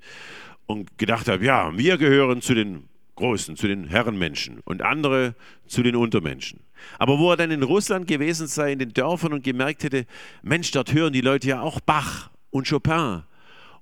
und 0.66 0.98
gedacht 0.98 1.28
habe, 1.28 1.44
ja, 1.44 1.76
wir 1.76 1.98
gehören 1.98 2.40
zu 2.40 2.54
den 2.54 2.88
Großen, 3.16 3.56
zu 3.56 3.68
den 3.68 3.84
Herrenmenschen 3.84 4.60
und 4.64 4.82
andere 4.82 5.34
zu 5.66 5.82
den 5.82 5.96
Untermenschen. 5.96 6.60
Aber 6.98 7.18
wo 7.18 7.30
er 7.30 7.36
dann 7.36 7.50
in 7.50 7.62
Russland 7.62 8.06
gewesen 8.06 8.46
sei, 8.46 8.72
in 8.72 8.78
den 8.78 8.92
Dörfern 8.92 9.32
und 9.32 9.44
gemerkt 9.44 9.84
hätte, 9.84 10.06
Mensch, 10.42 10.70
dort 10.72 10.92
hören 10.92 11.12
die 11.12 11.20
Leute 11.20 11.48
ja 11.48 11.60
auch 11.60 11.80
Bach 11.80 12.30
und 12.50 12.68
Chopin 12.68 13.22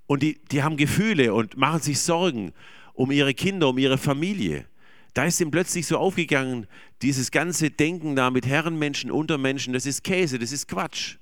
und 0.06 0.22
die, 0.22 0.40
die 0.50 0.62
haben 0.62 0.76
Gefühle 0.76 1.32
und 1.32 1.56
machen 1.56 1.80
sich 1.80 2.00
Sorgen 2.00 2.52
um 2.92 3.10
ihre 3.10 3.34
Kinder, 3.34 3.68
um 3.68 3.78
ihre 3.78 3.98
Familie. 3.98 4.66
Da 5.14 5.24
ist 5.24 5.40
ihm 5.40 5.50
plötzlich 5.50 5.86
so 5.86 5.98
aufgegangen, 5.98 6.66
dieses 7.02 7.30
ganze 7.30 7.70
Denken 7.70 8.16
da 8.16 8.30
mit 8.30 8.46
Herrenmenschen, 8.46 9.10
Untermenschen, 9.10 9.72
das 9.72 9.86
ist 9.86 10.04
Käse, 10.04 10.38
das 10.38 10.52
ist 10.52 10.68
Quatsch. 10.68 11.16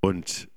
Und 0.00 0.48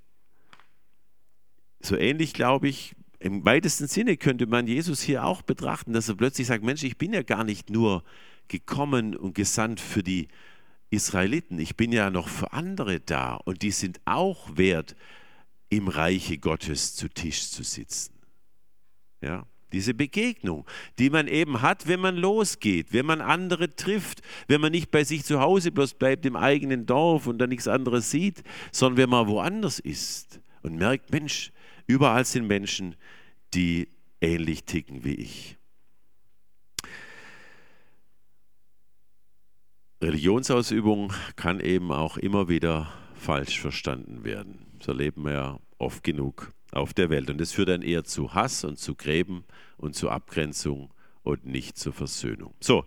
so 1.81 1.95
ähnlich, 1.95 2.33
glaube 2.33 2.67
ich, 2.67 2.95
im 3.19 3.45
weitesten 3.45 3.87
Sinne 3.87 4.17
könnte 4.17 4.45
man 4.45 4.67
Jesus 4.67 5.01
hier 5.01 5.25
auch 5.25 5.41
betrachten, 5.41 5.93
dass 5.93 6.09
er 6.09 6.15
plötzlich 6.15 6.47
sagt, 6.47 6.63
Mensch, 6.63 6.83
ich 6.83 6.97
bin 6.97 7.13
ja 7.13 7.23
gar 7.23 7.43
nicht 7.43 7.69
nur 7.69 8.03
gekommen 8.47 9.15
und 9.15 9.35
gesandt 9.35 9.79
für 9.79 10.03
die 10.03 10.27
Israeliten, 10.89 11.59
ich 11.59 11.75
bin 11.75 11.91
ja 11.91 12.09
noch 12.09 12.27
für 12.27 12.53
andere 12.53 12.99
da 12.99 13.35
und 13.35 13.61
die 13.61 13.71
sind 13.71 13.99
auch 14.05 14.55
wert, 14.55 14.95
im 15.69 15.87
Reiche 15.87 16.37
Gottes 16.37 16.95
zu 16.95 17.09
Tisch 17.09 17.49
zu 17.49 17.63
sitzen. 17.63 18.13
Ja? 19.21 19.45
Diese 19.73 19.93
Begegnung, 19.93 20.65
die 20.99 21.09
man 21.09 21.27
eben 21.27 21.61
hat, 21.61 21.87
wenn 21.87 21.99
man 21.99 22.15
losgeht, 22.15 22.93
wenn 22.93 23.05
man 23.05 23.19
andere 23.19 23.75
trifft, 23.75 24.21
wenn 24.47 24.61
man 24.61 24.71
nicht 24.71 24.91
bei 24.91 25.03
sich 25.03 25.25
zu 25.25 25.41
Hause 25.41 25.71
bloß 25.71 25.95
bleibt 25.95 26.25
im 26.25 26.35
eigenen 26.35 26.85
Dorf 26.85 27.27
und 27.27 27.39
dann 27.39 27.49
nichts 27.49 27.67
anderes 27.67 28.11
sieht, 28.11 28.43
sondern 28.71 28.97
wenn 28.97 29.09
man 29.09 29.27
woanders 29.27 29.79
ist 29.79 30.39
und 30.61 30.77
merkt, 30.77 31.11
Mensch, 31.11 31.51
überall 31.87 32.25
sind 32.25 32.47
Menschen, 32.47 32.95
die 33.53 33.87
ähnlich 34.21 34.65
ticken 34.65 35.03
wie 35.03 35.15
ich. 35.15 35.57
Religionsausübung 40.01 41.13
kann 41.35 41.59
eben 41.59 41.91
auch 41.91 42.17
immer 42.17 42.47
wieder 42.47 42.91
falsch 43.15 43.59
verstanden 43.59 44.23
werden. 44.23 44.65
So 44.79 44.91
erleben 44.91 45.23
wir 45.23 45.31
ja 45.31 45.59
oft 45.77 46.03
genug 46.03 46.51
auf 46.71 46.93
der 46.93 47.09
Welt. 47.09 47.29
Und 47.29 47.39
das 47.39 47.53
führt 47.53 47.69
dann 47.69 47.81
eher 47.81 48.03
zu 48.03 48.33
Hass 48.33 48.63
und 48.63 48.77
zu 48.77 48.95
Gräben 48.95 49.45
und 49.77 49.95
zu 49.95 50.09
Abgrenzung 50.09 50.93
und 51.23 51.45
nicht 51.45 51.77
zur 51.77 51.93
Versöhnung. 51.93 52.53
So, 52.59 52.85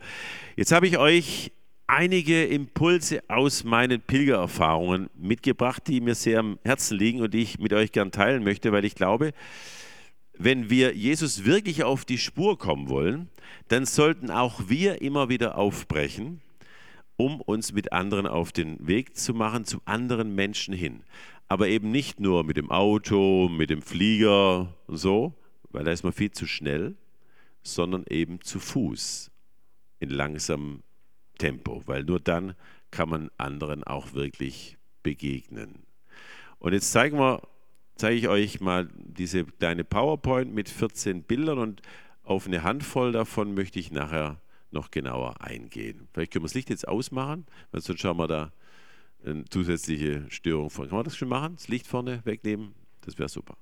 jetzt 0.56 0.70
habe 0.70 0.86
ich 0.86 0.98
euch 0.98 1.50
einige 1.88 2.44
Impulse 2.44 3.24
aus 3.28 3.64
meinen 3.64 4.00
Pilgererfahrungen 4.00 5.10
mitgebracht, 5.16 5.82
die 5.88 6.00
mir 6.00 6.14
sehr 6.14 6.40
am 6.40 6.58
Herzen 6.62 6.96
liegen 6.96 7.22
und 7.22 7.34
die 7.34 7.42
ich 7.42 7.58
mit 7.58 7.72
euch 7.72 7.90
gern 7.90 8.12
teilen 8.12 8.44
möchte, 8.44 8.70
weil 8.70 8.84
ich 8.84 8.94
glaube, 8.94 9.32
wenn 10.34 10.70
wir 10.70 10.94
Jesus 10.94 11.44
wirklich 11.44 11.82
auf 11.82 12.04
die 12.04 12.18
Spur 12.18 12.58
kommen 12.58 12.88
wollen, 12.88 13.28
dann 13.68 13.86
sollten 13.86 14.30
auch 14.30 14.68
wir 14.68 15.02
immer 15.02 15.28
wieder 15.28 15.58
aufbrechen, 15.58 16.40
um 17.16 17.40
uns 17.40 17.72
mit 17.72 17.92
anderen 17.92 18.26
auf 18.26 18.52
den 18.52 18.86
Weg 18.86 19.16
zu 19.16 19.34
machen, 19.34 19.64
zu 19.64 19.80
anderen 19.84 20.34
Menschen 20.34 20.74
hin. 20.74 21.02
Aber 21.48 21.68
eben 21.68 21.90
nicht 21.90 22.20
nur 22.20 22.44
mit 22.44 22.58
dem 22.58 22.70
Auto, 22.70 23.48
mit 23.48 23.70
dem 23.70 23.82
Flieger 23.82 24.74
und 24.86 24.98
so, 24.98 25.32
weil 25.70 25.84
da 25.84 25.90
ist 25.90 26.04
man 26.04 26.12
viel 26.12 26.30
zu 26.30 26.46
schnell, 26.46 26.96
sondern 27.62 28.04
eben 28.08 28.42
zu 28.42 28.60
Fuß 28.60 29.30
in 30.00 30.10
langsamem 30.10 30.82
Tempo, 31.38 31.82
weil 31.86 32.04
nur 32.04 32.20
dann 32.20 32.54
kann 32.90 33.08
man 33.08 33.30
anderen 33.38 33.84
auch 33.84 34.12
wirklich 34.12 34.76
begegnen. 35.02 35.86
Und 36.58 36.72
jetzt 36.72 36.90
zeigen 36.90 37.18
wir, 37.18 37.42
zeige 37.96 38.16
ich 38.16 38.28
euch 38.28 38.60
mal 38.60 38.88
diese 38.94 39.44
kleine 39.44 39.84
PowerPoint 39.84 40.52
mit 40.52 40.68
14 40.68 41.22
Bildern 41.22 41.58
und 41.58 41.82
auf 42.24 42.46
eine 42.46 42.62
Handvoll 42.62 43.12
davon 43.12 43.54
möchte 43.54 43.78
ich 43.78 43.90
nachher 43.90 44.40
noch 44.70 44.90
genauer 44.90 45.40
eingehen. 45.40 46.08
Vielleicht 46.12 46.32
können 46.32 46.44
wir 46.44 46.48
das 46.48 46.54
Licht 46.54 46.70
jetzt 46.70 46.86
ausmachen, 46.86 47.46
weil 47.70 47.80
sonst 47.80 48.00
schauen 48.00 48.18
wir 48.18 48.28
da 48.28 48.52
eine 49.24 49.44
zusätzliche 49.46 50.26
Störung 50.28 50.70
von. 50.70 50.88
Kann 50.88 50.96
man 50.96 51.04
das 51.04 51.16
schon 51.16 51.28
machen? 51.28 51.54
Das 51.56 51.68
Licht 51.68 51.86
vorne 51.86 52.20
wegnehmen? 52.24 52.74
Das 53.00 53.18
wäre 53.18 53.28
super. 53.28 53.56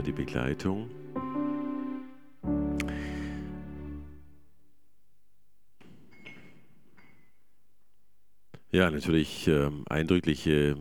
Für 0.00 0.06
die 0.06 0.12
Begleitung. 0.12 0.88
Ja, 8.72 8.90
natürlich 8.90 9.46
äh, 9.48 9.68
eindrückliche 9.90 10.76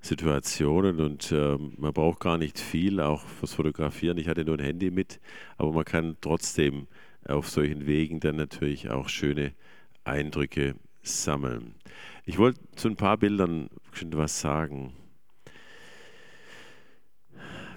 Situationen 0.00 1.00
und 1.00 1.32
äh, 1.32 1.56
man 1.78 1.92
braucht 1.94 2.20
gar 2.20 2.36
nicht 2.36 2.58
viel, 2.58 3.00
auch 3.00 3.24
fürs 3.24 3.54
Fotografieren. 3.54 4.18
Ich 4.18 4.28
hatte 4.28 4.44
nur 4.44 4.58
ein 4.58 4.64
Handy 4.64 4.90
mit, 4.90 5.18
aber 5.56 5.72
man 5.72 5.84
kann 5.86 6.16
trotzdem 6.20 6.88
auf 7.26 7.48
solchen 7.48 7.86
Wegen 7.86 8.20
dann 8.20 8.36
natürlich 8.36 8.90
auch 8.90 9.08
schöne 9.08 9.52
Eindrücke 10.04 10.74
sammeln. 11.02 11.76
Ich 12.26 12.36
wollte 12.36 12.60
zu 12.76 12.88
ein 12.88 12.96
paar 12.96 13.16
Bildern 13.16 13.70
schon 13.92 14.12
was 14.12 14.38
sagen. 14.38 14.92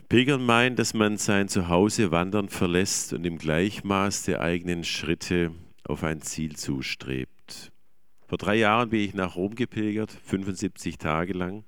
Pilgern 0.07 0.45
meint, 0.45 0.77
dass 0.77 0.93
man 0.93 1.17
sein 1.17 1.47
Zuhause 1.47 2.11
wandern 2.11 2.47
verlässt 2.47 3.11
und 3.13 3.25
im 3.25 3.39
Gleichmaß 3.39 4.23
der 4.23 4.39
eigenen 4.41 4.83
Schritte 4.83 5.51
auf 5.83 6.03
ein 6.03 6.21
Ziel 6.21 6.55
zustrebt. 6.55 7.71
Vor 8.27 8.37
drei 8.37 8.55
Jahren 8.55 8.89
bin 8.89 8.99
ich 8.99 9.15
nach 9.15 9.35
Rom 9.35 9.55
gepilgert, 9.55 10.11
75 10.11 10.99
Tage 10.99 11.33
lang, 11.33 11.63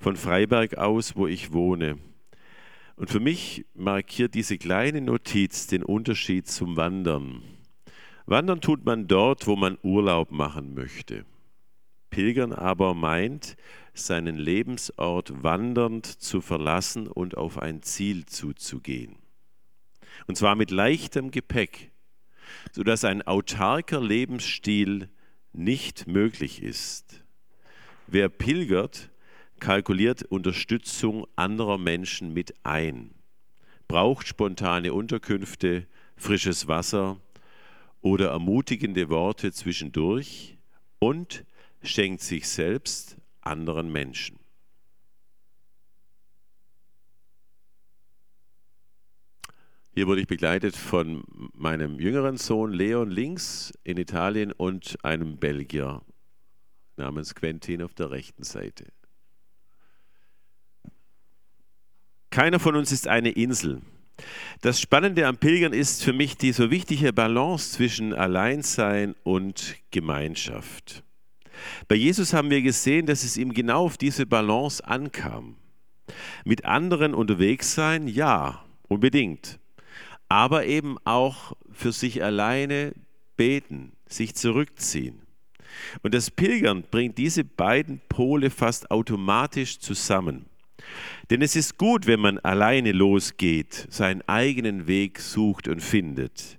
von 0.00 0.16
Freiberg 0.16 0.76
aus, 0.76 1.14
wo 1.14 1.28
ich 1.28 1.52
wohne. 1.52 1.98
Und 2.96 3.10
für 3.10 3.20
mich 3.20 3.64
markiert 3.74 4.34
diese 4.34 4.58
kleine 4.58 5.00
Notiz 5.00 5.68
den 5.68 5.84
Unterschied 5.84 6.48
zum 6.48 6.76
Wandern. 6.76 7.42
Wandern 8.26 8.60
tut 8.60 8.84
man 8.84 9.06
dort, 9.06 9.46
wo 9.46 9.54
man 9.54 9.78
Urlaub 9.84 10.32
machen 10.32 10.74
möchte. 10.74 11.24
Pilgern 12.10 12.52
aber 12.52 12.94
meint, 12.94 13.56
seinen 14.02 14.36
Lebensort 14.36 15.42
wandernd 15.42 16.06
zu 16.06 16.40
verlassen 16.40 17.06
und 17.06 17.36
auf 17.36 17.58
ein 17.58 17.82
Ziel 17.82 18.26
zuzugehen. 18.26 19.16
Und 20.26 20.36
zwar 20.36 20.56
mit 20.56 20.70
leichtem 20.70 21.30
Gepäck, 21.30 21.90
sodass 22.72 23.04
ein 23.04 23.22
autarker 23.22 24.00
Lebensstil 24.00 25.08
nicht 25.52 26.06
möglich 26.06 26.62
ist. 26.62 27.24
Wer 28.06 28.28
pilgert, 28.28 29.10
kalkuliert 29.60 30.22
Unterstützung 30.22 31.26
anderer 31.36 31.78
Menschen 31.78 32.32
mit 32.32 32.54
ein, 32.64 33.14
braucht 33.86 34.28
spontane 34.28 34.92
Unterkünfte, 34.92 35.86
frisches 36.16 36.68
Wasser 36.68 37.20
oder 38.00 38.30
ermutigende 38.30 39.08
Worte 39.08 39.52
zwischendurch 39.52 40.58
und 40.98 41.44
schenkt 41.82 42.22
sich 42.22 42.48
selbst 42.48 43.16
anderen 43.48 43.90
Menschen. 43.90 44.38
Hier 49.94 50.06
wurde 50.06 50.20
ich 50.20 50.28
begleitet 50.28 50.76
von 50.76 51.24
meinem 51.54 51.98
jüngeren 51.98 52.36
Sohn 52.36 52.72
Leon 52.72 53.10
links 53.10 53.72
in 53.82 53.96
Italien 53.96 54.52
und 54.52 54.96
einem 55.04 55.38
Belgier 55.38 56.02
namens 56.96 57.34
Quentin 57.34 57.82
auf 57.82 57.94
der 57.94 58.12
rechten 58.12 58.44
Seite. 58.44 58.86
Keiner 62.30 62.60
von 62.60 62.76
uns 62.76 62.92
ist 62.92 63.08
eine 63.08 63.30
Insel. 63.30 63.82
Das 64.60 64.80
Spannende 64.80 65.26
am 65.26 65.36
Pilgern 65.36 65.72
ist 65.72 66.04
für 66.04 66.12
mich 66.12 66.36
die 66.36 66.52
so 66.52 66.70
wichtige 66.70 67.12
Balance 67.12 67.72
zwischen 67.72 68.12
Alleinsein 68.12 69.16
und 69.24 69.76
Gemeinschaft. 69.90 71.02
Bei 71.88 71.94
Jesus 71.94 72.32
haben 72.32 72.50
wir 72.50 72.62
gesehen, 72.62 73.06
dass 73.06 73.24
es 73.24 73.36
ihm 73.36 73.52
genau 73.52 73.84
auf 73.84 73.96
diese 73.98 74.26
Balance 74.26 74.84
ankam. 74.86 75.56
Mit 76.44 76.64
anderen 76.64 77.14
unterwegs 77.14 77.74
sein, 77.74 78.08
ja, 78.08 78.64
unbedingt 78.88 79.58
aber 80.28 80.66
eben 80.66 80.96
auch 81.04 81.54
für 81.72 81.92
sich 81.92 82.22
alleine 82.22 82.92
beten, 83.36 83.92
sich 84.06 84.34
zurückziehen. 84.34 85.20
Und 86.02 86.14
das 86.14 86.30
Pilgern 86.30 86.84
bringt 86.90 87.18
diese 87.18 87.44
beiden 87.44 88.00
Pole 88.08 88.50
fast 88.50 88.90
automatisch 88.90 89.78
zusammen. 89.78 90.46
Denn 91.30 91.42
es 91.42 91.56
ist 91.56 91.78
gut, 91.78 92.06
wenn 92.06 92.20
man 92.20 92.38
alleine 92.38 92.92
losgeht, 92.92 93.86
seinen 93.90 94.22
eigenen 94.26 94.86
Weg 94.86 95.20
sucht 95.20 95.68
und 95.68 95.80
findet. 95.80 96.58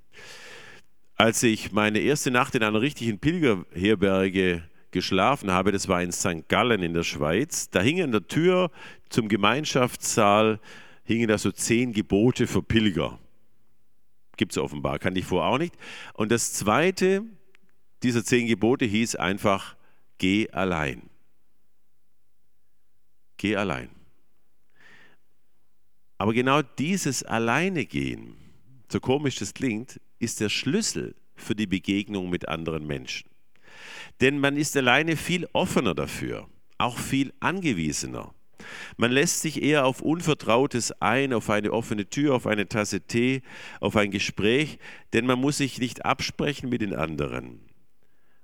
Als 1.15 1.43
ich 1.43 1.71
meine 1.71 1.99
erste 1.99 2.31
Nacht 2.31 2.55
in 2.55 2.63
einer 2.63 2.81
richtigen 2.81 3.19
Pilgerherberge 3.19 4.63
geschlafen 4.91 5.51
habe, 5.51 5.71
das 5.71 5.87
war 5.87 6.01
in 6.01 6.11
St. 6.11 6.47
Gallen 6.47 6.81
in 6.81 6.93
der 6.93 7.03
Schweiz, 7.03 7.69
da 7.69 7.81
hing 7.81 8.01
an 8.01 8.11
der 8.11 8.27
Tür 8.27 8.71
zum 9.09 9.27
Gemeinschaftssaal 9.27 10.59
hingen 11.03 11.27
da 11.27 11.37
so 11.37 11.51
zehn 11.51 11.91
Gebote 11.93 12.47
für 12.47 12.61
Pilger. 12.61 13.19
Gibt 14.37 14.53
es 14.53 14.57
offenbar, 14.57 14.99
kannte 14.99 15.19
ich 15.19 15.25
vorher 15.25 15.49
auch 15.51 15.57
nicht. 15.57 15.75
Und 16.13 16.31
das 16.31 16.53
zweite 16.53 17.23
dieser 18.03 18.23
zehn 18.23 18.47
Gebote 18.47 18.85
hieß 18.85 19.15
einfach, 19.15 19.75
geh 20.17 20.49
allein. 20.51 21.09
Geh 23.37 23.55
allein. 23.55 23.89
Aber 26.17 26.33
genau 26.33 26.61
dieses 26.61 27.23
Alleine 27.23 27.85
gehen, 27.85 28.35
so 28.91 28.99
komisch 28.99 29.37
das 29.37 29.53
klingt, 29.53 29.99
ist 30.19 30.41
der 30.41 30.49
Schlüssel 30.49 31.15
für 31.35 31.55
die 31.55 31.67
Begegnung 31.67 32.29
mit 32.29 32.47
anderen 32.47 32.85
Menschen. 32.85 33.28
Denn 34.21 34.39
man 34.39 34.57
ist 34.57 34.75
alleine 34.77 35.15
viel 35.15 35.47
offener 35.53 35.95
dafür, 35.95 36.47
auch 36.77 36.97
viel 36.97 37.33
angewiesener. 37.39 38.33
Man 38.97 39.11
lässt 39.11 39.41
sich 39.41 39.61
eher 39.61 39.85
auf 39.85 40.01
Unvertrautes 40.01 40.91
ein, 41.01 41.33
auf 41.33 41.49
eine 41.49 41.71
offene 41.71 42.09
Tür, 42.09 42.35
auf 42.35 42.47
eine 42.47 42.67
Tasse 42.67 43.01
Tee, 43.01 43.41
auf 43.79 43.95
ein 43.95 44.11
Gespräch, 44.11 44.79
denn 45.13 45.25
man 45.25 45.39
muss 45.39 45.57
sich 45.57 45.79
nicht 45.79 46.05
absprechen 46.05 46.69
mit 46.69 46.81
den 46.81 46.93
anderen. 46.93 47.61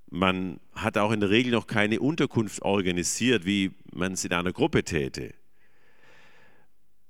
Man 0.10 0.60
hat 0.74 0.98
auch 0.98 1.12
in 1.12 1.20
der 1.20 1.30
Regel 1.30 1.52
noch 1.52 1.68
keine 1.68 2.00
Unterkunft 2.00 2.62
organisiert, 2.62 3.46
wie 3.46 3.72
man 3.94 4.14
es 4.14 4.24
in 4.24 4.34
einer 4.34 4.54
Gruppe 4.54 4.84
täte. 4.84 5.34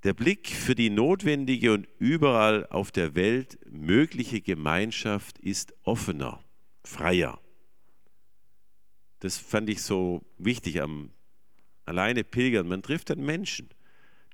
Der 0.04 0.13
Blick 0.13 0.50
für 0.50 0.76
die 0.76 0.89
notwendige 0.89 1.74
und 1.74 1.88
überall 2.00 2.67
auf 2.67 2.91
der 2.91 3.15
Welt 3.15 3.58
mögliche 3.69 4.39
Gemeinschaft 4.39 5.39
ist 5.39 5.74
offener, 5.84 6.43
freier. 6.84 7.39
Das 9.25 9.39
fand 9.39 9.71
ich 9.71 9.81
so 9.81 10.21
wichtig 10.38 10.83
am 10.83 11.09
alleine 11.83 12.23
pilgern. 12.23 12.67
Man 12.67 12.83
trifft 12.83 13.09
dann 13.09 13.25
Menschen, 13.25 13.69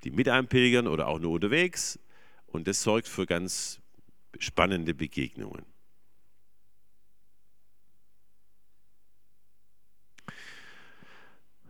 die 0.04 0.10
mit 0.10 0.28
einem 0.28 0.48
pilgern 0.48 0.86
oder 0.86 1.08
auch 1.08 1.18
nur 1.18 1.30
unterwegs. 1.30 1.98
Und 2.46 2.68
das 2.68 2.82
sorgt 2.82 3.08
für 3.08 3.24
ganz 3.24 3.80
spannende 4.38 4.92
Begegnungen. 4.92 5.64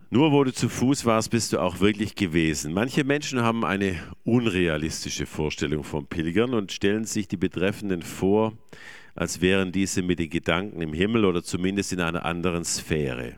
Nur 0.09 0.33
wo 0.33 0.43
du 0.43 0.51
zu 0.51 0.67
Fuß 0.67 1.05
warst, 1.05 1.29
bist 1.29 1.53
du 1.53 1.59
auch 1.59 1.79
wirklich 1.79 2.15
gewesen. 2.15 2.73
Manche 2.73 3.05
Menschen 3.05 3.41
haben 3.41 3.63
eine 3.63 4.03
unrealistische 4.25 5.27
Vorstellung 5.27 5.85
vom 5.85 6.07
Pilgern 6.07 6.53
und 6.53 6.73
stellen 6.73 7.05
sich 7.05 7.29
die 7.29 7.37
Betreffenden 7.37 8.01
vor, 8.01 8.51
als 9.15 9.41
wären 9.41 9.71
diese 9.71 10.01
mit 10.01 10.19
den 10.19 10.29
Gedanken 10.29 10.81
im 10.81 10.93
Himmel 10.93 11.25
oder 11.25 11.43
zumindest 11.43 11.93
in 11.93 12.01
einer 12.01 12.25
anderen 12.25 12.63
Sphäre 12.63 13.37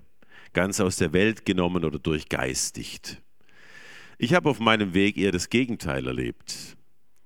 ganz 0.55 0.79
aus 0.79 0.95
der 0.95 1.13
Welt 1.13 1.45
genommen 1.45 1.83
oder 1.83 1.99
durchgeistigt. 1.99 3.21
Ich 4.17 4.33
habe 4.33 4.49
auf 4.49 4.59
meinem 4.59 4.93
Weg 4.93 5.17
eher 5.17 5.33
das 5.33 5.49
Gegenteil 5.49 6.07
erlebt. 6.07 6.77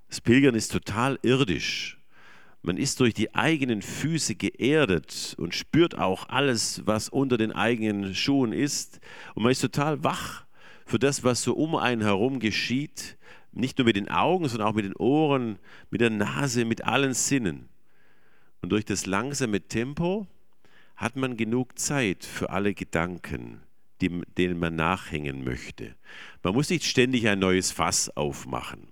Das 0.10 0.20
Pilgern 0.20 0.56
ist 0.56 0.72
total 0.72 1.20
irdisch. 1.22 2.00
Man 2.64 2.76
ist 2.76 3.00
durch 3.00 3.14
die 3.14 3.34
eigenen 3.36 3.84
Füße 3.84 4.36
geerdet 4.36 5.36
und 5.38 5.54
spürt 5.54 5.98
auch 5.98 6.28
alles, 6.28 6.82
was 6.86 7.08
unter 7.08 7.38
den 7.38 7.52
eigenen 7.52 8.16
Schuhen 8.16 8.52
ist. 8.52 9.00
Und 9.36 9.44
man 9.44 9.52
ist 9.52 9.62
total 9.62 10.04
wach 10.04 10.46
für 10.86 10.98
das, 10.98 11.24
was 11.24 11.44
so 11.44 11.54
um 11.54 11.76
einen 11.76 12.02
herum 12.02 12.40
geschieht. 12.40 13.18
Nicht 13.52 13.78
nur 13.78 13.86
mit 13.86 13.96
den 13.96 14.10
Augen, 14.10 14.50
sondern 14.50 14.68
auch 14.68 14.76
mit 14.76 14.86
den 14.86 14.96
Ohren, 14.96 15.60
mit 15.92 16.02
der 16.02 16.10
Nase, 16.10 16.66
mit 16.66 16.84
allen 16.84 17.14
Sinnen. 17.14 17.69
Und 18.62 18.70
durch 18.72 18.86
das 18.86 19.06
langsame 19.06 19.62
Tempo 19.62 20.28
hat 20.96 21.16
man 21.16 21.38
genug 21.38 21.80
Zeit 21.80 22.26
für 22.26 22.50
alle 22.50 22.74
Gedanken, 22.74 23.62
die, 24.02 24.22
denen 24.38 24.60
man 24.60 24.76
nachhängen 24.76 25.44
möchte. 25.44 25.96
Man 26.44 26.54
muss 26.54 26.70
nicht 26.70 26.86
ständig 26.86 27.28
ein 27.28 27.40
neues 27.40 27.72
Fass 27.72 28.10
aufmachen. 28.16 28.88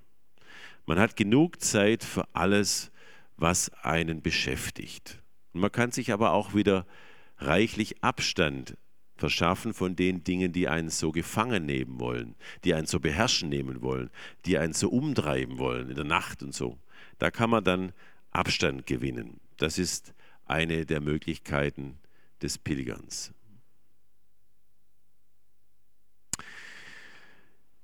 Man 0.85 0.99
hat 0.99 1.17
genug 1.17 1.61
Zeit 1.61 2.03
für 2.03 2.25
alles, 2.33 2.91
was 3.35 3.71
einen 3.83 4.21
beschäftigt. 4.21 5.21
Und 5.53 5.61
man 5.61 5.71
kann 5.71 5.91
sich 5.91 6.13
aber 6.13 6.31
auch 6.31 6.53
wieder 6.53 6.85
reichlich 7.39 8.03
Abstand 8.03 8.77
verschaffen 9.17 9.73
von 9.73 9.95
den 9.95 10.23
Dingen, 10.23 10.53
die 10.53 10.67
einen 10.67 10.89
so 10.89 11.11
gefangen 11.11 11.65
nehmen 11.65 11.99
wollen, 11.99 12.35
die 12.63 12.73
einen 12.73 12.87
so 12.87 12.99
beherrschen 12.99 13.49
nehmen 13.49 13.81
wollen, 13.81 14.09
die 14.45 14.57
einen 14.57 14.73
so 14.73 14.89
umtreiben 14.89 15.57
wollen 15.57 15.89
in 15.89 15.95
der 15.95 16.05
Nacht 16.05 16.43
und 16.43 16.53
so. 16.53 16.77
Da 17.17 17.31
kann 17.31 17.49
man 17.49 17.63
dann 17.63 17.93
Abstand 18.31 18.85
gewinnen. 18.85 19.39
Das 19.57 19.77
ist 19.77 20.13
eine 20.45 20.85
der 20.85 21.01
Möglichkeiten 21.01 21.99
des 22.41 22.57
Pilgerns. 22.57 23.33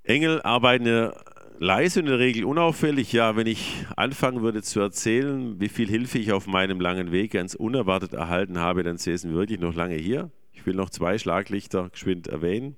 Engel 0.03 0.41
arbeiten 0.41 1.11
leise 1.59 1.99
und 1.99 2.07
in 2.07 2.11
der 2.11 2.19
Regel 2.19 2.45
unauffällig. 2.45 3.13
Ja, 3.13 3.35
wenn 3.35 3.47
ich 3.47 3.85
anfangen 3.95 4.41
würde 4.41 4.61
zu 4.61 4.79
erzählen, 4.79 5.59
wie 5.59 5.69
viel 5.69 5.89
Hilfe 5.89 6.19
ich 6.19 6.31
auf 6.31 6.47
meinem 6.47 6.79
langen 6.79 7.11
Weg 7.11 7.31
ganz 7.31 7.55
unerwartet 7.55 8.13
erhalten 8.13 8.59
habe, 8.59 8.83
dann 8.83 8.97
säßen 8.97 9.31
wir 9.31 9.37
wirklich 9.37 9.59
noch 9.59 9.73
lange 9.73 9.95
hier. 9.95 10.29
Ich 10.51 10.65
will 10.65 10.75
noch 10.75 10.89
zwei 10.89 11.17
Schlaglichter 11.17 11.89
geschwind 11.89 12.27
erwähnen, 12.27 12.75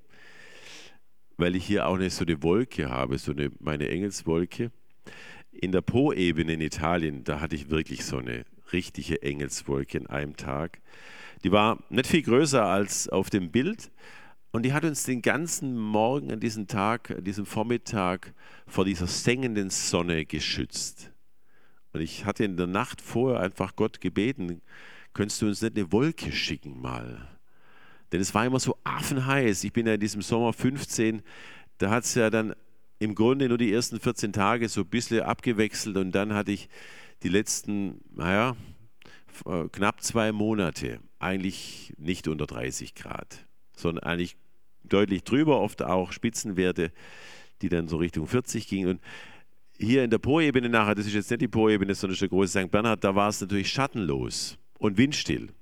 weil 1.36 1.56
ich 1.56 1.66
hier 1.66 1.86
auch 1.86 1.96
eine, 1.96 2.10
so 2.10 2.24
eine 2.24 2.42
Wolke 2.42 2.88
habe, 2.88 3.18
so 3.18 3.32
eine, 3.32 3.50
meine 3.60 3.88
Engelswolke. 3.88 4.70
In 5.52 5.72
der 5.72 5.80
Po-Ebene 5.80 6.54
in 6.54 6.60
Italien, 6.60 7.24
da 7.24 7.40
hatte 7.40 7.56
ich 7.56 7.70
wirklich 7.70 8.04
so 8.04 8.18
eine 8.18 8.44
richtige 8.72 9.22
Engelswolke 9.22 9.98
in 9.98 10.06
einem 10.06 10.36
Tag. 10.36 10.80
Die 11.44 11.52
war 11.52 11.78
nicht 11.90 12.06
viel 12.06 12.22
größer 12.22 12.64
als 12.64 13.08
auf 13.08 13.30
dem 13.30 13.50
Bild, 13.50 13.90
und 14.56 14.62
die 14.62 14.72
hat 14.72 14.86
uns 14.86 15.02
den 15.02 15.20
ganzen 15.20 15.76
Morgen 15.76 16.32
an 16.32 16.40
diesem 16.40 16.66
Tag, 16.66 17.10
an 17.10 17.22
diesem 17.22 17.44
Vormittag 17.44 18.32
vor 18.66 18.86
dieser 18.86 19.06
sengenden 19.06 19.68
Sonne 19.68 20.24
geschützt. 20.24 21.12
Und 21.92 22.00
ich 22.00 22.24
hatte 22.24 22.44
in 22.44 22.56
der 22.56 22.66
Nacht 22.66 23.02
vorher 23.02 23.40
einfach 23.40 23.76
Gott 23.76 24.00
gebeten, 24.00 24.62
könntest 25.12 25.42
du 25.42 25.46
uns 25.46 25.60
nicht 25.60 25.76
eine 25.76 25.92
Wolke 25.92 26.32
schicken 26.32 26.80
mal? 26.80 27.28
Denn 28.12 28.22
es 28.22 28.34
war 28.34 28.46
immer 28.46 28.58
so 28.58 28.78
affenheiß. 28.82 29.62
Ich 29.62 29.74
bin 29.74 29.86
ja 29.86 29.92
in 29.92 30.00
diesem 30.00 30.22
Sommer 30.22 30.54
15, 30.54 31.20
da 31.76 31.90
hat 31.90 32.04
es 32.04 32.14
ja 32.14 32.30
dann 32.30 32.54
im 32.98 33.14
Grunde 33.14 33.50
nur 33.50 33.58
die 33.58 33.74
ersten 33.74 34.00
14 34.00 34.32
Tage 34.32 34.70
so 34.70 34.80
ein 34.80 34.88
bisschen 34.88 35.20
abgewechselt 35.20 35.98
und 35.98 36.12
dann 36.12 36.32
hatte 36.32 36.52
ich 36.52 36.70
die 37.22 37.28
letzten, 37.28 38.00
naja, 38.10 38.56
knapp 39.72 40.02
zwei 40.02 40.32
Monate 40.32 41.00
eigentlich 41.18 41.92
nicht 41.98 42.28
unter 42.28 42.46
30 42.46 42.94
Grad, 42.94 43.46
sondern 43.74 44.04
eigentlich 44.04 44.36
deutlich 44.84 45.24
drüber, 45.24 45.60
oft 45.60 45.82
auch 45.82 46.12
Spitzenwerte, 46.12 46.92
die 47.62 47.68
dann 47.68 47.88
so 47.88 47.96
Richtung 47.96 48.26
40 48.26 48.68
gingen. 48.68 48.88
Und 48.88 49.00
hier 49.78 50.04
in 50.04 50.10
der 50.10 50.18
Po-Ebene 50.18 50.68
nachher, 50.68 50.94
das 50.94 51.06
ist 51.06 51.14
jetzt 51.14 51.30
nicht 51.30 51.42
die 51.42 51.48
Po-Ebene, 51.48 51.94
sondern 51.94 52.18
der 52.18 52.28
große 52.28 52.60
St. 52.60 52.70
Bernhard, 52.70 53.04
da 53.04 53.14
war 53.14 53.28
es 53.28 53.40
natürlich 53.40 53.70
schattenlos 53.70 54.58
und 54.78 54.96
windstill. 54.96 55.52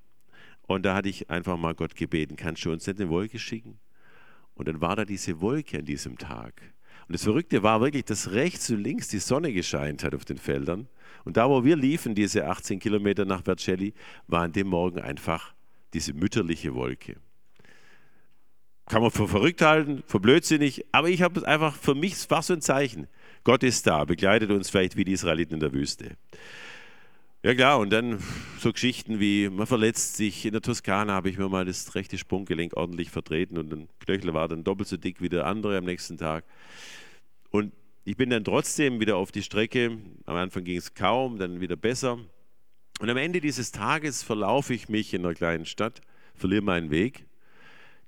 Und 0.67 0.85
da 0.85 0.95
hatte 0.95 1.09
ich 1.09 1.31
einfach 1.31 1.57
mal 1.57 1.75
Gott 1.75 1.95
gebeten, 1.95 2.37
kannst 2.37 2.64
du 2.64 2.73
uns 2.73 2.87
nicht 2.87 3.01
eine 3.01 3.11
Wolke 3.11 3.38
schicken? 3.38 3.79
Und 4.55 4.69
dann 4.69 4.81
war 4.81 4.97
da 4.97 5.05
diese 5.05 5.40
Wolke 5.40 5.79
an 5.79 5.85
diesem 5.85 6.17
Tag. 6.17 6.74
Und 7.07 7.12
das 7.14 7.25
Verrückte 7.25 7.62
war 7.62 7.81
wirklich, 7.81 8.05
dass 8.05 8.33
rechts 8.33 8.71
und 8.71 8.83
links 8.83 9.09
die 9.09 9.19
Sonne 9.19 9.53
gescheint 9.53 10.05
hat 10.05 10.14
auf 10.14 10.25
den 10.25 10.38
Feldern. 10.38 10.88
Und 11.25 11.37
da, 11.37 11.49
wo 11.49 11.64
wir 11.64 11.77
liefen, 11.77 12.14
diese 12.14 12.47
18 12.47 12.79
Kilometer 12.79 13.25
nach 13.25 13.43
Vercelli, 13.43 13.95
war 14.27 14.43
an 14.43 14.53
dem 14.53 14.69
Morgen 14.69 15.01
einfach 15.01 15.55
diese 15.93 16.12
mütterliche 16.12 16.75
Wolke 16.75 17.17
kann 18.87 19.03
man 19.03 19.11
für 19.11 19.27
verrückt 19.27 19.62
halten, 19.62 20.03
für 20.07 20.21
blödsinnig, 20.21 20.85
aber 20.93 21.09
ich 21.09 21.23
habe 21.23 21.40
es 21.40 21.45
einfach, 21.45 21.75
für 21.77 21.95
mich 21.95 22.31
war 22.31 22.43
so 22.43 22.53
ein 22.53 22.61
Zeichen. 22.61 23.07
Gott 23.43 23.62
ist 23.62 23.87
da, 23.87 24.05
begleitet 24.05 24.51
uns 24.51 24.71
vielleicht 24.71 24.97
wie 24.97 25.05
die 25.05 25.12
Israeliten 25.12 25.55
in 25.55 25.61
der 25.61 25.73
Wüste. 25.73 26.17
Ja 27.44 27.54
klar, 27.54 27.78
und 27.78 27.90
dann 27.90 28.20
so 28.59 28.72
Geschichten 28.72 29.20
wie, 29.20 29.50
man 29.50 29.66
verletzt 29.66 30.16
sich, 30.16 30.46
in 30.46 30.52
der 30.52 30.62
Toskana 30.62 31.12
habe 31.12 31.28
ich 31.28 31.37
mir 31.37 31.50
mal 31.50 31.66
das 31.66 31.94
rechte 31.94 32.16
Sprunggelenk 32.16 32.74
ordentlich 32.74 33.11
vertreten 33.11 33.59
und 33.59 33.70
ein 33.70 33.88
Knöchel 34.00 34.33
war 34.33 34.48
dann 34.48 34.64
doppelt 34.64 34.88
so 34.88 34.96
dick 34.96 35.20
wie 35.20 35.28
der 35.28 35.44
andere 35.44 35.76
am 35.76 35.85
nächsten 35.85 36.16
Tag. 36.16 36.46
Und 37.50 37.74
ich 38.04 38.16
bin 38.16 38.30
dann 38.30 38.44
trotzdem 38.44 38.98
wieder 38.98 39.18
auf 39.18 39.30
die 39.30 39.42
Strecke, 39.42 39.98
am 40.24 40.37
Anfang 40.37 40.64
ging 40.64 40.78
es 40.78 40.94
kaum, 40.94 41.38
dann 41.38 41.61
wieder 41.61 41.76
besser. 41.76 42.18
Und 43.00 43.11
am 43.11 43.18
Ende 43.18 43.42
dieses 43.42 43.72
Tages 43.72 44.22
verlaufe 44.22 44.72
ich 44.72 44.88
mich 44.88 45.12
in 45.12 45.22
einer 45.22 45.35
kleinen 45.35 45.66
Stadt, 45.66 46.00
verliere 46.35 46.62
meinen 46.62 46.90
Weg 46.90 47.26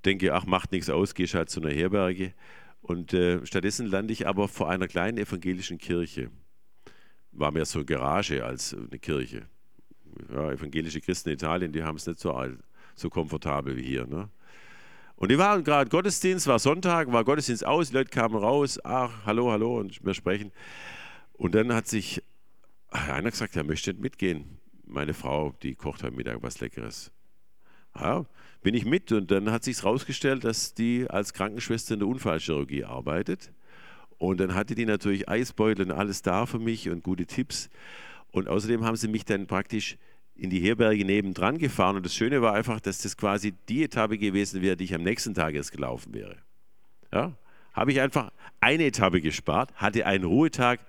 denke, 0.06 0.32
ach, 0.32 0.46
macht 0.46 0.72
nichts 0.72 0.88
aus, 0.88 1.14
gehst 1.14 1.34
halt 1.34 1.50
zu 1.50 1.60
einer 1.60 1.74
Herberge. 1.74 2.32
Und 2.80 3.12
äh, 3.12 3.44
stattdessen 3.44 3.86
lande 3.86 4.14
ich 4.14 4.26
aber 4.26 4.48
vor 4.48 4.70
einer 4.70 4.88
kleinen 4.88 5.18
evangelischen 5.18 5.76
Kirche. 5.76 6.30
War 7.38 7.50
mehr 7.50 7.66
so 7.66 7.80
eine 7.80 7.86
Garage 7.86 8.44
als 8.44 8.74
eine 8.74 8.98
Kirche. 8.98 9.46
Ja, 10.32 10.50
evangelische 10.50 11.00
Christen 11.00 11.28
in 11.28 11.34
Italien, 11.34 11.72
die 11.72 11.82
haben 11.82 11.96
es 11.96 12.06
nicht 12.06 12.18
so, 12.18 12.34
so 12.94 13.10
komfortabel 13.10 13.76
wie 13.76 13.82
hier. 13.82 14.06
Ne? 14.06 14.30
Und 15.16 15.30
die 15.30 15.38
waren 15.38 15.62
gerade 15.62 15.90
Gottesdienst, 15.90 16.46
war 16.46 16.58
Sonntag, 16.58 17.12
war 17.12 17.24
Gottesdienst 17.24 17.66
aus, 17.66 17.88
die 17.88 17.94
Leute 17.94 18.10
kamen 18.10 18.36
raus, 18.36 18.78
ach, 18.84 19.24
hallo, 19.26 19.50
hallo, 19.50 19.78
und 19.78 20.04
wir 20.04 20.14
sprechen. 20.14 20.52
Und 21.34 21.54
dann 21.54 21.72
hat 21.74 21.86
sich 21.86 22.22
einer 22.90 23.30
gesagt, 23.30 23.56
er 23.56 23.64
möchte 23.64 23.90
nicht 23.90 24.02
mitgehen. 24.02 24.58
Meine 24.86 25.14
Frau, 25.14 25.54
die 25.62 25.74
kocht 25.74 26.02
heute 26.02 26.14
Mittag 26.14 26.42
was 26.42 26.60
Leckeres. 26.60 27.10
Ja, 27.94 28.26
bin 28.62 28.74
ich 28.74 28.84
mit 28.84 29.10
und 29.12 29.30
dann 29.30 29.50
hat 29.50 29.64
sich 29.64 29.82
herausgestellt, 29.82 30.44
dass 30.44 30.74
die 30.74 31.08
als 31.08 31.32
Krankenschwester 31.32 31.94
in 31.94 32.00
der 32.00 32.08
Unfallchirurgie 32.08 32.84
arbeitet. 32.84 33.52
Und 34.18 34.40
dann 34.40 34.54
hatte 34.54 34.74
die 34.74 34.86
natürlich 34.86 35.28
Eisbeutel 35.28 35.86
und 35.86 35.92
alles 35.92 36.22
da 36.22 36.46
für 36.46 36.58
mich 36.58 36.88
und 36.88 37.02
gute 37.02 37.26
Tipps. 37.26 37.68
Und 38.32 38.48
außerdem 38.48 38.84
haben 38.84 38.96
sie 38.96 39.08
mich 39.08 39.24
dann 39.24 39.46
praktisch 39.46 39.96
in 40.34 40.50
die 40.50 40.60
Herberge 40.60 41.04
nebendran 41.04 41.58
gefahren. 41.58 41.96
Und 41.96 42.06
das 42.06 42.14
Schöne 42.14 42.42
war 42.42 42.54
einfach, 42.54 42.80
dass 42.80 42.98
das 42.98 43.16
quasi 43.16 43.54
die 43.68 43.84
Etappe 43.84 44.18
gewesen 44.18 44.62
wäre, 44.62 44.76
die 44.76 44.84
ich 44.84 44.94
am 44.94 45.02
nächsten 45.02 45.34
Tag 45.34 45.54
erst 45.54 45.72
gelaufen 45.72 46.14
wäre. 46.14 46.36
Ja? 47.12 47.36
Habe 47.72 47.92
ich 47.92 48.00
einfach 48.00 48.32
eine 48.60 48.84
Etappe 48.84 49.20
gespart, 49.20 49.74
hatte 49.74 50.06
einen 50.06 50.24
Ruhetag 50.24 50.80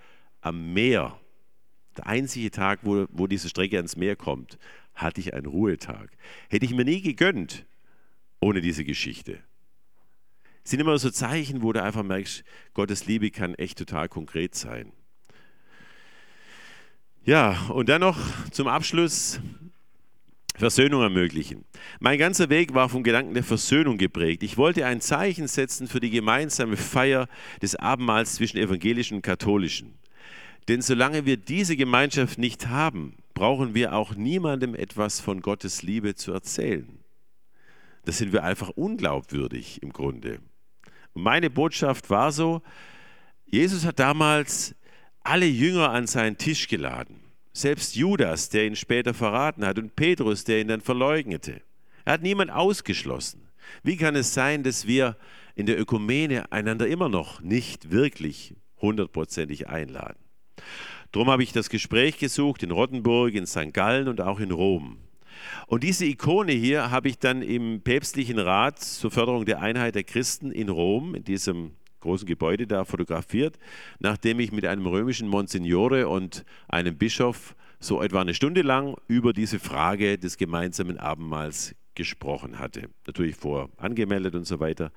am 0.42 0.74
Meer. 0.74 1.20
Der 1.98 2.08
einzige 2.08 2.52
Tag, 2.52 2.80
wo, 2.84 3.08
wo 3.12 3.28
diese 3.28 3.50
Strecke 3.50 3.78
ans 3.78 3.98
Meer 3.98 4.16
kommt 4.16 4.58
hatte 4.98 5.22
ich 5.22 5.34
einen 5.34 5.46
Ruhetag. 5.46 6.10
Hätte 6.50 6.66
ich 6.66 6.74
mir 6.74 6.84
nie 6.84 7.02
gegönnt 7.02 7.66
ohne 8.40 8.62
diese 8.62 8.84
Geschichte. 8.84 9.40
Sind 10.68 10.82
immer 10.82 10.98
so 10.98 11.10
Zeichen, 11.10 11.62
wo 11.62 11.72
du 11.72 11.82
einfach 11.82 12.04
merkst, 12.04 12.44
Gottes 12.74 13.06
Liebe 13.06 13.32
kann 13.32 13.56
echt 13.56 13.78
total 13.78 14.10
konkret 14.10 14.54
sein. 14.54 14.92
Ja, 17.24 17.58
und 17.70 17.88
dann 17.88 18.02
noch 18.02 18.18
zum 18.52 18.68
Abschluss 18.68 19.40
Versöhnung 20.56 21.04
ermöglichen. 21.04 21.64
Mein 22.02 22.20
ganzer 22.20 22.50
Weg 22.50 22.74
war 22.74 22.90
vom 22.90 23.02
Gedanken 23.02 23.34
der 23.34 23.46
Versöhnung 23.46 23.98
geprägt. 23.98 24.44
Ich 24.44 24.58
wollte 24.58 24.86
ein 24.86 25.00
Zeichen 25.00 25.48
setzen 25.48 25.88
für 25.88 26.02
die 26.02 26.10
gemeinsame 26.10 26.76
Feier 26.76 27.30
des 27.62 27.78
Abendmahls 27.78 28.36
zwischen 28.36 28.58
Evangelischen 28.58 29.16
und 29.16 29.22
Katholischen. 29.22 29.94
Denn 30.68 30.82
solange 30.82 31.26
wir 31.26 31.38
diese 31.38 31.78
Gemeinschaft 31.78 32.40
nicht 32.40 32.68
haben, 32.68 33.16
brauchen 33.34 33.74
wir 33.74 33.94
auch 33.94 34.16
niemandem 34.16 34.76
etwas 34.76 35.22
von 35.22 35.40
Gottes 35.40 35.82
Liebe 35.82 36.16
zu 36.16 36.34
erzählen. 36.34 37.00
Das 38.04 38.18
sind 38.18 38.34
wir 38.34 38.44
einfach 38.44 38.72
unglaubwürdig 38.72 39.82
im 39.82 39.94
Grunde. 39.94 40.42
Und 41.18 41.24
meine 41.24 41.50
Botschaft 41.50 42.12
war 42.12 42.32
so, 42.32 42.62
Jesus 43.48 43.86
hat 43.86 43.98
damals 43.98 44.76
alle 45.24 45.48
Jünger 45.48 45.90
an 45.90 46.06
seinen 46.06 46.38
Tisch 46.38 46.68
geladen. 46.68 47.22
Selbst 47.54 47.96
Judas, 47.96 48.50
der 48.50 48.68
ihn 48.68 48.76
später 48.76 49.16
verraten 49.16 49.66
hat, 49.66 49.80
und 49.80 49.96
Petrus, 49.96 50.44
der 50.44 50.62
ihn 50.62 50.68
dann 50.68 50.82
verleugnete. 50.82 51.64
Er 52.06 52.14
hat 52.14 52.22
niemand 52.22 52.52
ausgeschlossen. 52.52 53.50
Wie 53.82 53.98
kann 53.98 54.16
es 54.16 54.36
sein, 54.36 54.62
dass 54.62 54.86
wir 54.86 55.18
in 55.56 55.66
der 55.66 55.80
Ökumene 55.80 56.52
einander 56.52 56.86
immer 56.86 57.10
noch 57.10 57.42
nicht 57.42 57.90
wirklich 57.90 58.54
hundertprozentig 58.80 59.68
einladen? 59.68 60.20
Darum 61.12 61.32
habe 61.32 61.42
ich 61.42 61.52
das 61.52 61.72
Gespräch 61.72 62.20
gesucht 62.20 62.62
in 62.62 62.70
Rottenburg, 62.70 63.34
in 63.34 63.48
St. 63.48 63.74
Gallen 63.74 64.08
und 64.08 64.22
auch 64.22 64.40
in 64.40 64.52
Rom. 64.52 65.00
Und 65.68 65.84
diese 65.84 66.06
Ikone 66.06 66.52
hier 66.52 66.92
habe 66.92 67.10
ich 67.10 67.20
dann 67.20 67.42
im 67.42 67.82
päpstlichen 67.82 68.40
Rat 68.40 68.80
zur 68.80 69.12
Förderung 69.12 69.46
der 69.46 69.62
Einheit 69.62 69.96
der 69.96 70.04
Christen 70.04 70.52
in 70.52 70.70
Rom, 70.70 71.16
in 71.16 71.24
diesem 71.24 71.72
großen 72.00 72.28
Gebäude 72.28 72.68
da 72.68 72.86
fotografiert, 72.86 73.58
nachdem 74.00 74.40
ich 74.40 74.52
mit 74.52 74.66
einem 74.66 74.86
römischen 74.86 75.28
Monsignore 75.28 76.08
und 76.08 76.46
einem 76.68 76.98
Bischof 76.98 77.56
so 77.80 78.02
etwa 78.02 78.22
eine 78.22 78.34
Stunde 78.34 78.62
lang 78.62 78.96
über 79.08 79.34
diese 79.34 79.60
Frage 79.60 80.18
des 80.18 80.38
gemeinsamen 80.38 80.98
Abendmahls 80.98 81.76
gesprochen 81.96 82.60
hatte. 82.60 82.90
Natürlich 83.06 83.36
vor 83.36 83.70
angemeldet 83.78 84.36
und 84.36 84.46
so 84.46 84.60
weiter. 84.60 84.92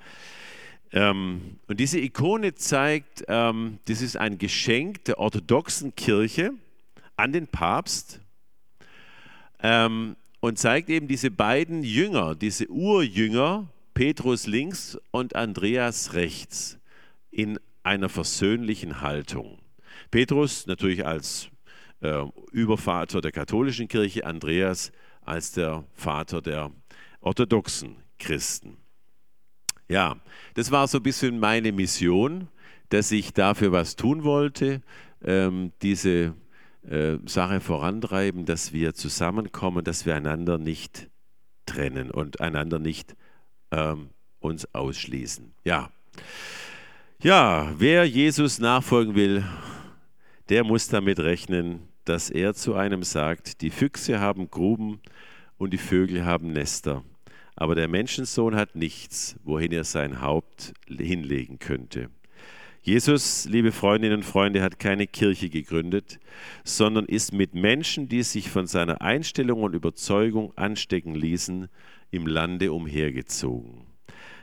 Ähm, 0.93 1.59
und 1.67 1.81
diese 1.81 1.99
Ikone 1.99 2.55
zeigt, 2.55 3.25
ähm, 3.29 3.79
das 3.87 4.03
ist 4.03 4.17
ein 4.17 4.39
Geschenk 4.39 5.05
der 5.05 5.19
orthodoxen 5.19 5.95
Kirche 5.95 6.53
an 7.17 7.33
den 7.33 7.47
Papst 7.47 8.21
ähm, 9.63 10.17
und 10.41 10.59
zeigt 10.59 10.89
eben 10.91 11.07
diese 11.07 11.31
beiden 11.31 11.83
Jünger, 11.83 12.35
diese 12.35 12.69
Urjünger, 12.69 13.69
Petrus 13.95 14.47
links 14.47 14.99
und 15.11 15.37
Andreas 15.37 16.15
rechts, 16.15 16.79
in 17.31 17.59
einer 17.83 18.09
versöhnlichen 18.09 19.01
Haltung. 19.01 19.59
Petrus 20.11 20.67
natürlich 20.67 21.07
als 21.07 21.49
äh, 22.01 22.25
Übervater 22.53 23.21
der 23.21 23.33
katholischen 23.33 23.89
Kirche, 23.89 24.27
Andreas 24.27 24.93
als 25.23 25.53
der 25.53 25.85
Vater 25.93 26.41
der 26.41 26.73
orthodoxen 27.21 27.97
Christen. 28.19 28.79
Ja, 29.89 30.17
das 30.55 30.71
war 30.71 30.87
so 30.89 30.99
ein 30.99 31.03
bisschen 31.03 31.39
meine 31.39 31.73
Mission, 31.73 32.49
dass 32.89 33.13
ich 33.13 33.33
dafür 33.33 33.73
was 33.73 33.97
tun 33.97 34.25
wollte, 34.25 34.83
ähm, 35.23 35.73
diese 35.83 36.35
äh, 36.89 37.19
Sache 37.27 37.61
vorantreiben, 37.61 38.47
dass 38.47 38.73
wir 38.73 38.95
zusammenkommen, 38.95 39.85
dass 39.85 40.07
wir 40.07 40.15
einander 40.15 40.59
nicht 40.59 41.09
trennen 41.67 42.11
und 42.11 42.41
einander 42.41 42.79
nicht 42.79 43.17
ähm, 43.71 44.11
uns 44.41 44.75
ausschließen. 44.75 45.53
Ja. 45.65 45.91
Ja, 47.23 47.75
wer 47.77 48.07
Jesus 48.07 48.59
nachfolgen 48.59 49.15
will, 49.15 49.45
der 50.49 50.65
muss 50.65 50.89
damit 50.89 51.21
rechnen, 51.21 51.81
dass 52.05 52.31
er 52.31 52.55
zu 52.55 52.75
einem 52.75 53.03
sagt, 53.03 53.61
die 53.61 53.71
Füchse 53.71 54.21
haben 54.21 54.51
Gruben 54.51 55.01
und 55.59 55.73
die 55.73 55.79
Vögel 55.79 56.25
haben 56.25 56.53
Nester, 56.53 57.05
aber 57.57 57.75
der 57.75 57.89
Menschensohn 57.89 58.57
hat 58.57 58.75
nichts, 58.75 59.37
wohin 59.45 59.71
er 59.71 59.85
sein 59.85 60.23
Haupt 60.23 60.73
hinlegen 60.89 61.59
könnte. 61.59 62.09
Jesus, 62.83 63.45
liebe 63.45 63.73
Freundinnen 63.73 64.17
und 64.17 64.25
Freunde, 64.25 64.63
hat 64.63 64.79
keine 64.79 65.07
Kirche 65.07 65.51
gegründet, 65.51 66.19
sondern 66.65 67.05
ist 67.05 67.35
mit 67.35 67.55
Menschen, 67.55 68.09
die 68.09 68.23
sich 68.23 68.49
von 68.49 68.67
seiner 68.67 69.03
Einstellung 69.03 69.63
und 69.63 69.75
Überzeugung 69.75 70.57
anstecken 70.57 71.15
ließen, 71.15 71.69
im 72.11 72.27
Lande 72.27 72.73
umhergezogen. 72.73 73.83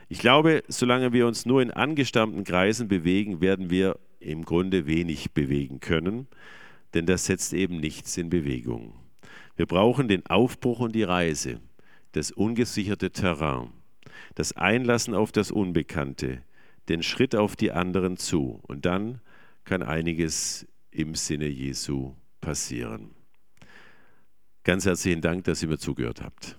Ich 0.08 0.20
glaube, 0.20 0.62
solange 0.68 1.12
wir 1.12 1.26
uns 1.26 1.46
nur 1.46 1.60
in 1.60 1.72
angestammten 1.72 2.44
Kreisen 2.44 2.86
bewegen, 2.86 3.40
werden 3.40 3.70
wir 3.70 3.98
im 4.20 4.44
Grunde 4.44 4.86
wenig 4.86 5.32
bewegen 5.32 5.80
können, 5.80 6.28
denn 6.94 7.06
das 7.06 7.26
setzt 7.26 7.52
eben 7.52 7.78
nichts 7.80 8.16
in 8.16 8.30
Bewegung. 8.30 8.94
Wir 9.56 9.66
brauchen 9.66 10.06
den 10.06 10.24
Aufbruch 10.26 10.78
und 10.78 10.94
die 10.94 11.02
Reise, 11.02 11.60
das 12.12 12.30
ungesicherte 12.30 13.10
Terrain, 13.10 13.70
das 14.36 14.52
Einlassen 14.52 15.14
auf 15.14 15.32
das 15.32 15.50
Unbekannte, 15.50 16.42
den 16.88 17.02
Schritt 17.02 17.34
auf 17.34 17.56
die 17.56 17.72
anderen 17.72 18.16
zu. 18.16 18.60
Und 18.66 18.86
dann 18.86 19.20
kann 19.64 19.82
einiges 19.82 20.66
im 20.90 21.14
Sinne 21.14 21.46
Jesu 21.46 22.14
passieren. 22.40 23.10
Ganz 24.64 24.86
herzlichen 24.86 25.20
Dank, 25.20 25.44
dass 25.44 25.62
ihr 25.62 25.68
mir 25.68 25.78
zugehört 25.78 26.22
habt. 26.22 26.58